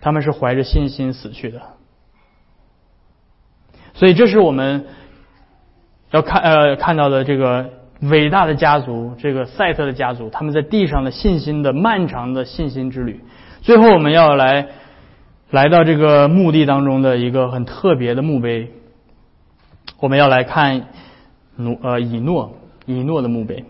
[0.00, 1.60] 他们是怀着信心死去的，
[3.92, 4.86] 所以这是我们
[6.10, 7.70] 要看呃看到的这个
[8.00, 13.20] 伟大的家族，这个赛特的家族，他们在地上的信心的漫长的信心之旅。
[13.62, 14.68] 最后，我们要来
[15.50, 18.70] 来到这个墓地当中的一个很特别的墓碑，
[19.98, 20.88] 我们要来看
[21.56, 22.56] 努呃以诺
[22.86, 23.64] 以诺的墓碑。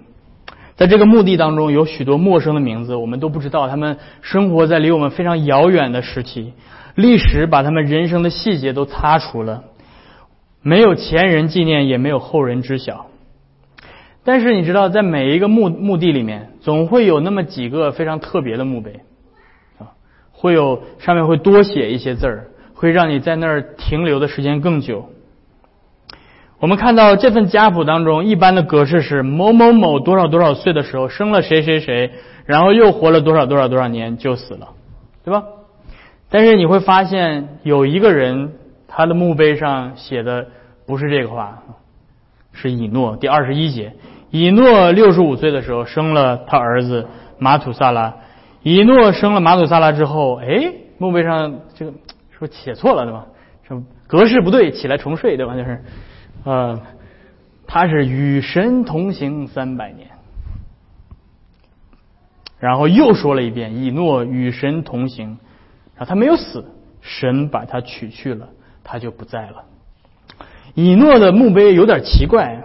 [0.77, 3.69] 在这个墓地当中，有许多陌生的名字，我们都不知道。
[3.69, 6.55] 他们生活在离我们非常遥远的时期，
[6.95, 9.65] 历史把他们人生的细节都擦除了，
[10.63, 13.07] 没有前人纪念，也没有后人知晓。
[14.25, 19.01] 但是你知道，在每一个墓墓地里面，总会有那么几个非常特别的墓碑，
[20.41, 25.11] 会有上面会多写一些字儿，会让你在那儿停留的时间更久。
[26.59, 32.11] 我们看到这份家谱当中，一般的格式是某某某多少多少岁的时候生了谁谁谁，
[32.47, 34.69] 然后又活了多少多少多少年就死了，
[35.23, 35.45] 对吧？
[36.31, 38.53] 但是你会发现有一个人，
[38.89, 40.47] 他的墓碑上写的
[40.87, 41.63] 不是这个话，
[42.53, 43.93] 是以诺第二十一节。
[44.31, 47.07] 以诺六十五岁的时候生了他儿子
[47.39, 48.15] 马土萨拉。
[48.63, 51.93] 以诺生了马祖萨拉之后，哎，墓碑上这个
[52.31, 53.27] 是不是写错了对吧？
[53.67, 55.55] 什么格式不对，起来重睡对吧？
[55.57, 55.83] 就是。
[56.45, 56.81] 呃，
[57.67, 60.09] 他是与神同行三百年，
[62.59, 65.39] 然后又说了一遍以诺与神同行，
[65.97, 66.65] 啊，他没有死，
[67.01, 68.49] 神把他取去了，
[68.83, 69.65] 他就不在了。
[70.75, 72.63] 以诺的墓碑有点奇怪，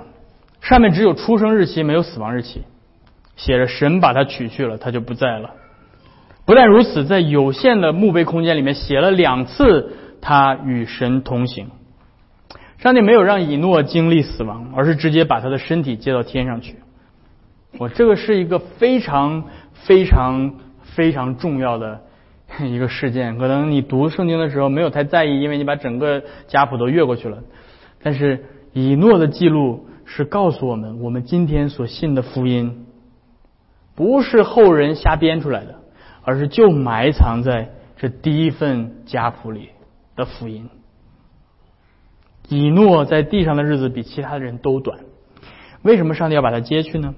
[0.61, 2.63] 上面只有出生日期，没有死亡日期，
[3.35, 5.51] 写着神把他取去了，他就不在了。
[6.45, 11.69] 不但如此，在有限的墓碑空间里面写了两次他与神同行。
[12.77, 16.75] 上帝没有让以诺经历死亡，而是直接把他的身体接到天上去。
[17.79, 22.01] 我这个是一个非常非常非常重要的
[22.61, 23.39] 一个事件。
[23.39, 27.39] 可能你读圣经的时候没有太在意，因为你把整个家谱都越过去了。
[28.03, 32.85] 但是以诺的记录是告诉我们，我们今天所信的福音
[33.95, 35.74] 不是后人瞎编出来的，
[36.26, 39.69] 而是就埋藏在这第一份家谱里
[40.15, 40.69] 的福音。
[42.49, 44.99] 以诺在地上的日子比其他的人都短，
[45.82, 47.15] 为什么上帝要把他接去呢？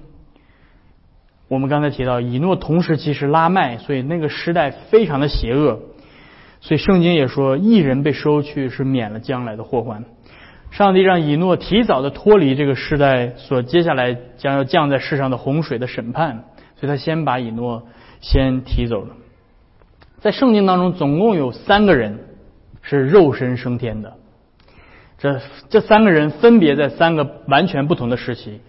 [1.48, 5.80] 我们刚才提到，以诺同时期是拉麦，所以那个时代非常的邪恶，
[6.60, 10.04] 所以圣经也说，一人被收去是免了将来的祸患。
[10.70, 16.44] 上帝让以诺提早的脱离这个时代所接下来将要降在世上的洪水的审判，
[16.76, 17.86] 所以他先把以诺
[18.20, 19.16] 先提走了。
[20.20, 22.18] 在圣经当中，总共有三个人
[22.82, 24.16] 是肉身升天的。
[25.18, 28.60] 这这三个人分别在三个完全不同的时期。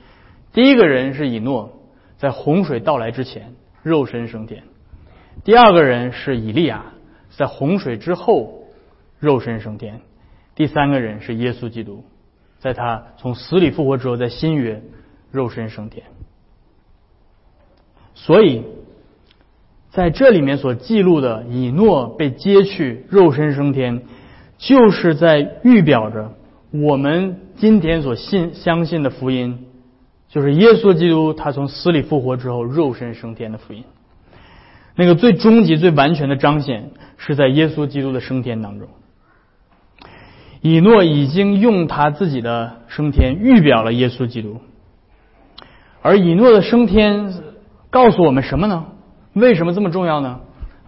[0.52, 1.80] 第一个人是以诺，
[2.18, 4.62] 在洪水到来之前肉身升天；
[5.44, 6.86] 第二个人是以利亚，
[7.30, 8.64] 在洪水之后
[9.20, 10.00] 肉身升天；
[10.56, 12.04] 第三个人是耶稣基督，
[12.58, 14.82] 在他从死里复活之后，在新约
[15.32, 16.04] 肉身升天。
[18.16, 18.66] 所以
[19.92, 24.04] 在这里面所记录的以诺被接去肉身升天，
[24.58, 26.34] 就是在预表着。
[26.72, 29.66] 我们今天所信相信的福音，
[30.28, 33.84] 就是耶稣基督他从死里复活之后肉身升天的福音。
[34.96, 38.90] 那个最终极、最完全的彰显，是在耶稣基督的升天当中。
[40.62, 44.58] 以诺已经用他自己的升天预表了耶稣基督，
[46.02, 47.34] 而以诺的升天
[47.90, 48.86] 告诉我们什么呢？
[49.40, 50.40] 为什么这么重要呢？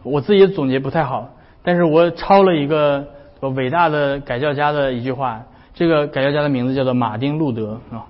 [0.04, 1.30] 我自己总结不太好，
[1.64, 3.08] 但是我抄了一个
[3.56, 5.44] 伟大的改教家的一句话。
[5.74, 8.06] 这个改教家的名字叫做马丁路德啊。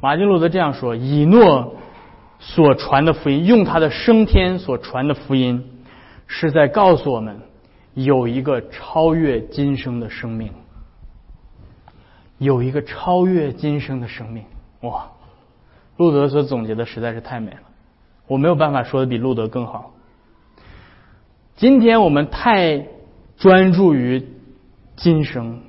[0.00, 1.76] 马丁路德这样说：以诺
[2.38, 5.62] 所传的福音，用他的升天所传的福音，
[6.26, 7.38] 是在告诉我们
[7.92, 10.50] 有一个超越今生的生命，
[12.38, 14.44] 有一个超越今生的生命。
[14.80, 15.06] 哇，
[15.98, 17.58] 路德所总结的实在是太美了，
[18.26, 19.94] 我没有办法说的比路德更好。
[21.56, 22.86] 今天我们太
[23.36, 24.26] 专注于
[24.96, 25.60] 今生。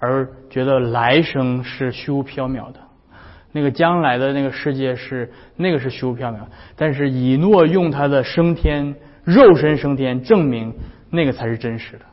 [0.00, 2.78] 而觉得来生是虚无缥缈的，
[3.50, 6.38] 那个将来的那个世界是那个是虚无缥缈。
[6.76, 10.72] 但是以诺用他的升天肉身升天证明
[11.10, 12.04] 那个才是真实的，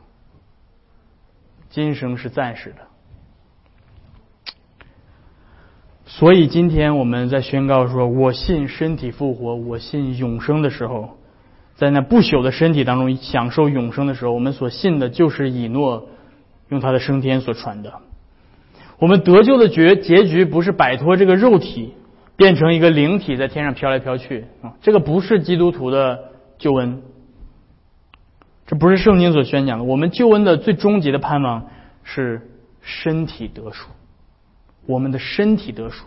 [1.70, 2.78] 今生是暂时的。
[6.18, 11.10] 所以今天我们在宣告说“我信身体复活，我信永生”的时候，
[11.74, 16.08] 在那不朽的身体当中享受永生的时候，我们所信的就是以诺
[16.70, 17.92] 用他的升天所传的。
[18.98, 21.92] 我们得救的结结局不是摆脱这个肉体，
[22.34, 24.72] 变成一个灵体在天上飘来飘去啊！
[24.80, 27.02] 这个不是基督徒的救恩，
[28.66, 29.84] 这不是圣经所宣讲的。
[29.84, 31.66] 我们救恩的最终极的盼望
[32.04, 32.48] 是
[32.80, 33.90] 身体得赎，
[34.86, 36.06] 我们的身体得赎。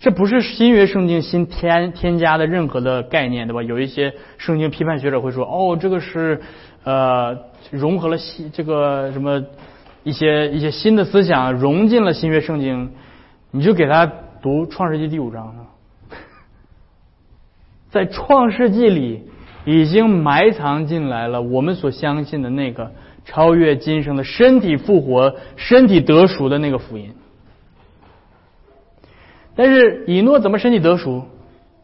[0.00, 3.62] 这不是新约圣经新添添加的任何的概念，对吧？
[3.62, 6.42] 有一些圣经批判学者会说，哦，这个是
[6.82, 7.38] 呃
[7.70, 9.42] 融合了新这个什么
[10.02, 12.90] 一些一些新的思想融进了新约圣经，
[13.50, 14.04] 你就给他
[14.42, 15.72] 读创世纪第五章啊，
[17.88, 19.22] 在创世纪里
[19.64, 22.92] 已经埋藏进来了我们所相信的那个
[23.24, 27.14] 超越今生的身体复活、身体得赎的那个福音。
[29.56, 31.24] 但是以诺怎么身体得赎？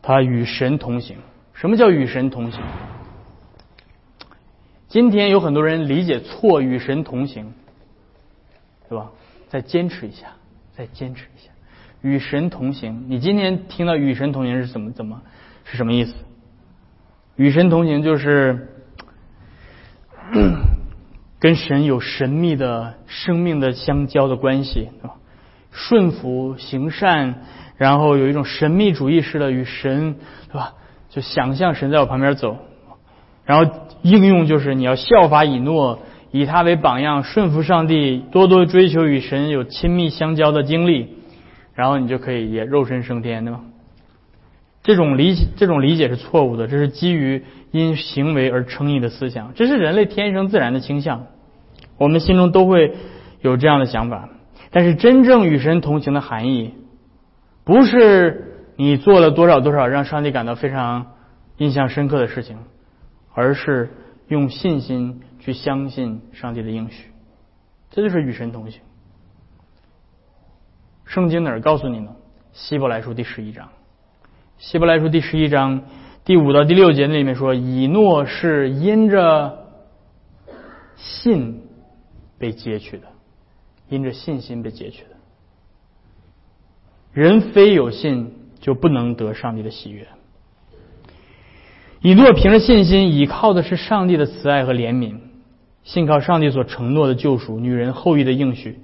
[0.03, 1.16] 他与神同行。
[1.53, 2.62] 什么叫与神同行？
[4.88, 7.53] 今天有很多人理解错，与神同行，
[8.88, 9.11] 对吧？
[9.49, 10.28] 再坚持一下，
[10.72, 11.51] 再坚持一下，
[12.03, 13.05] 与神同行。
[13.09, 15.22] 你今天听到与神同行是怎么怎么
[15.64, 16.14] 是什么意思？
[17.36, 18.80] 与神同行就是
[21.41, 24.91] 跟神有神秘的生命的相交的关系，
[25.72, 27.43] 顺服行善。
[27.76, 30.16] 然后有一种神秘主义式的与神，
[30.49, 30.74] 对吧？
[31.09, 32.59] 就想象神在我旁边走，
[33.47, 33.72] 然后
[34.03, 41.09] 应用就是你要效法以诺，以他为榜样，顺服上帝，多多追求与神有亲密相交的经历，
[41.72, 43.62] 然后你就可以也肉身升天，对吧？
[44.82, 51.26] 这种理解这种理解是错误的，这是基于因行为而称义的思想，这是人类天生自然的倾向，
[51.98, 52.96] 我们心中都会
[53.40, 54.28] 有这样的想法，
[54.70, 56.74] 但是真正与神同行的含义。
[57.64, 61.12] 不是你做了多少多少让上帝感到非常
[61.58, 62.58] 印象深刻的事情，
[63.32, 63.90] 而是
[64.26, 67.10] 用信心去相信上帝的应许，
[67.90, 68.80] 这就是与神同行。
[71.04, 72.10] 圣经哪儿告诉你呢？
[72.52, 73.68] 希伯来书第十一章，
[74.58, 75.82] 希伯来书第十一章
[76.31, 79.66] 第五到第六节那里面说，以诺是因着
[80.95, 81.62] 信
[82.39, 83.09] 被截取的，
[83.89, 85.09] 因着信心被截取的。
[87.12, 90.07] 人非有信，就不能得上帝的喜悦。
[92.01, 95.16] 以诺凭着信心，倚靠的是上帝的慈爱和怜悯，
[95.83, 98.78] 信靠上帝所承诺的救赎，女人后裔的应许，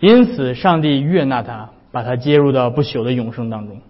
[0.00, 3.80] 因此上帝悦纳他，把他接入到不朽的永生当中。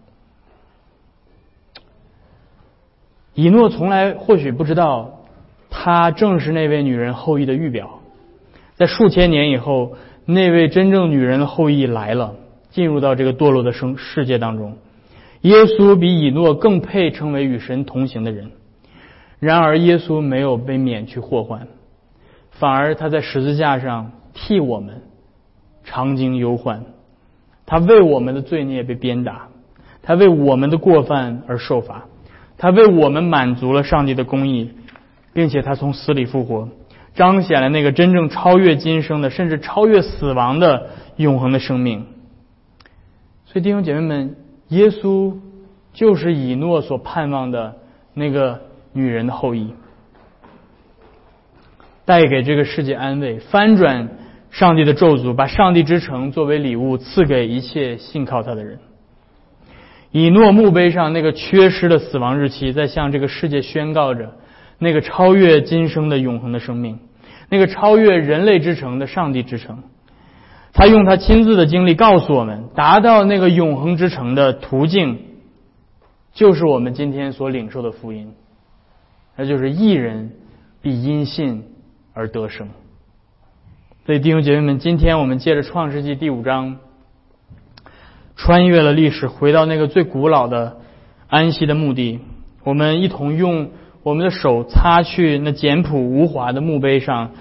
[3.34, 5.20] 以诺从来或许不知道，
[5.70, 8.00] 他正是那位女人后裔的预表，
[8.74, 12.34] 在数千年以后，那位真正女人的后裔来了。
[12.70, 14.76] 进入到这个堕落的生世界当中，
[15.40, 18.52] 耶稣比以诺更配称为与神同行的人。
[19.40, 21.66] 然而，耶稣没有被免去祸患，
[22.52, 25.02] 反而他在十字架上替我们
[25.82, 26.84] 尝经忧患。
[27.66, 29.48] 他为我们的罪孽被鞭打，
[30.00, 32.04] 他为我们的过犯而受罚，
[32.60, 34.72] 他为我们满足了上帝的公义，
[35.32, 36.68] 并且他从死里复活，
[37.14, 42.04] 彰显了那个真正超越今生的，甚至超越死亡的永恒的生命。
[43.46, 44.36] 所以弟兄姐妹们，
[44.68, 45.36] 耶稣
[45.94, 47.76] 就是以诺所盼望的
[48.12, 48.60] 那个
[48.92, 49.72] 女人的后裔，
[52.04, 54.10] 带给这个世界安慰，翻转
[54.50, 58.80] 上帝的咒诅，把上帝之城作为礼物赐给一切信靠他的人。
[60.12, 64.34] 以诺墓碑上那个缺失的死亡日期，在向这个世界宣告着
[64.78, 66.98] 那个超越今生的永恒的生命，
[67.48, 69.84] 那个超越人类之城的上帝之城。
[70.72, 75.18] 他用他亲自的经历告诉我们，达到那个永恒之城的途径，
[76.32, 78.32] 就是我们今天所领受的福音，
[79.36, 80.32] 那就是一人
[80.80, 81.64] 必因信
[82.14, 82.68] 而得生。
[84.06, 86.78] 所以弟兄姐妹们，今天我们借着创世纪第五章，
[88.42, 90.78] 穿越了历史，回到那个最古老的
[91.28, 92.20] 安息的墓地，
[92.64, 93.70] 我们一同用
[94.02, 97.32] 我们的手擦去那简朴无华的墓碑上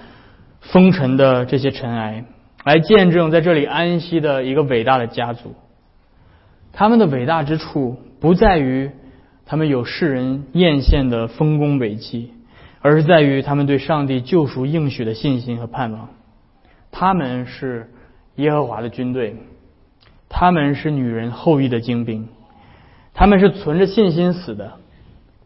[0.60, 2.26] 风尘的这些尘埃。
[2.64, 5.54] 来见证在这里安息的一个伟大的家族，
[6.74, 8.90] 他们的伟大之处不在于
[9.46, 12.34] 他们有世人艳羡的丰功伟绩，
[12.82, 16.10] 而是在于他们对上帝救赎应许的信心和盼望。
[16.90, 17.90] 他们是
[18.36, 19.36] 耶和华的军队，
[20.30, 22.28] 他们是女人后裔的精兵，
[23.12, 24.78] 他们是存着信心死的，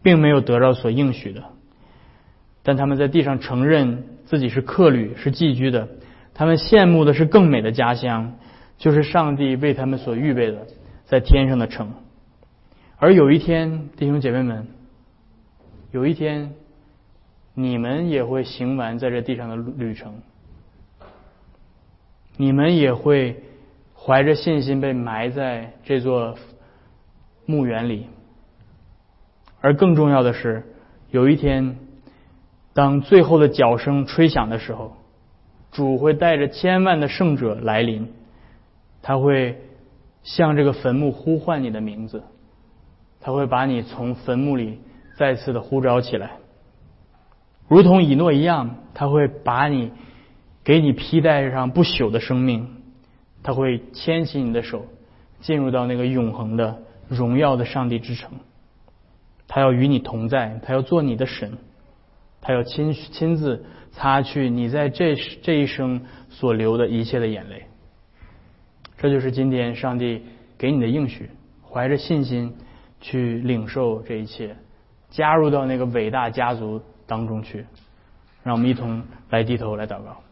[0.02, 1.42] 并没有得到所应许的，
[2.62, 5.88] 但他们在地上承认自己是客旅，是寄居的。
[6.34, 8.34] 他们羡慕的是更美的家乡，
[8.76, 10.66] 就是上帝为他们所预备的
[11.06, 11.92] 在天上的城。
[12.98, 14.66] 而有一天，弟兄姐妹们，
[15.92, 16.54] 有一天，
[17.54, 20.14] 你们也会行完在这地上的旅程，
[22.36, 23.42] 你们也会
[24.04, 26.36] 怀着信心被埋在这座
[27.46, 28.08] 墓园里。
[29.60, 30.64] 而更重要的是，
[31.10, 31.78] 有一天，
[32.74, 34.96] 当最后的脚声吹响的时候，
[35.72, 38.12] 主会带着千万的圣者来临，
[39.00, 39.58] 他会
[40.22, 42.24] 向这个坟墓呼唤你的名字。
[43.20, 44.80] 他会把你从坟墓里
[45.16, 46.32] 再次的呼召起来，
[47.68, 49.92] 如同以诺一样，他会把你
[50.62, 52.73] 给你披戴上不朽的生命，
[53.44, 54.86] 他会牵起你的手，
[55.40, 58.32] 进入到那个永恒的荣耀的上帝之城。
[59.46, 61.58] 他要与你同在，他要做你的神，
[62.40, 67.66] 他要亲亲自擦去你在这这一生所流的一切的眼泪。
[68.98, 70.24] 这就是今天上帝
[70.58, 71.30] 给你的应许，
[71.62, 72.56] 怀着信心。
[73.00, 74.56] 去领受这一切，
[75.10, 77.66] 加入到那个伟大家族当中去。
[78.42, 80.23] 让我们一同来低头来祷告。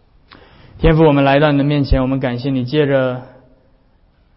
[0.79, 3.23] 天父，我们来到你的面前，我们感谢你，借着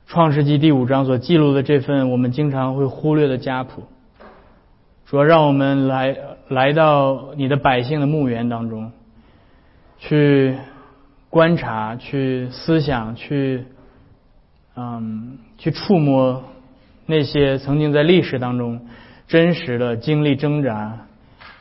[0.06, 3.84] 创世纪第五章所记录的这份我们经常会忽略的家谱，
[5.06, 6.16] 说让我们来
[6.48, 8.92] 来到你的百姓的墓园当中，
[9.98, 10.56] 去
[11.32, 13.66] 观察、去思想、去
[14.76, 16.44] 嗯、去触摸。
[17.08, 18.88] 那些曾经在历史当中
[19.28, 21.06] 真实的经历挣扎、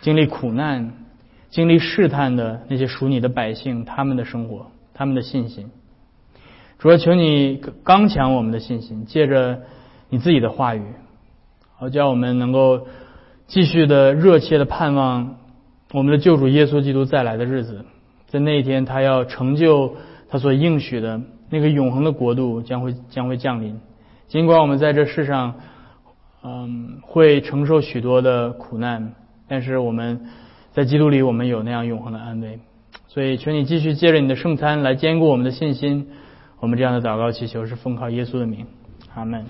[0.00, 0.92] 经历苦难、
[1.54, 5.70] 经历试探的那些属你的百姓，他们的生活、他们的信心，
[6.80, 9.60] 主要求你刚强我们的信心，借着
[10.08, 10.82] 你自己的话语，
[11.76, 12.88] 好叫我们能够
[13.46, 15.36] 继续的热切的盼望
[15.92, 17.84] 我们的救主耶稣基督再来的日子，
[18.26, 19.94] 在那一天他要成就
[20.28, 23.78] 他所应许的那个永恒的国度将会将会降临。
[24.26, 25.54] 尽管我们在这世上，
[26.42, 29.12] 嗯，会承受许多的苦难，
[29.46, 30.26] 但是我们
[30.74, 32.58] 在基督里，我们有那样永恒的安慰。
[33.06, 36.08] 所以，求你继续借着你的圣餐来坚固我们的信心。
[36.58, 38.66] 我们这样的祷告祈求是奉靠耶稣的名，
[39.14, 39.46] 阿门。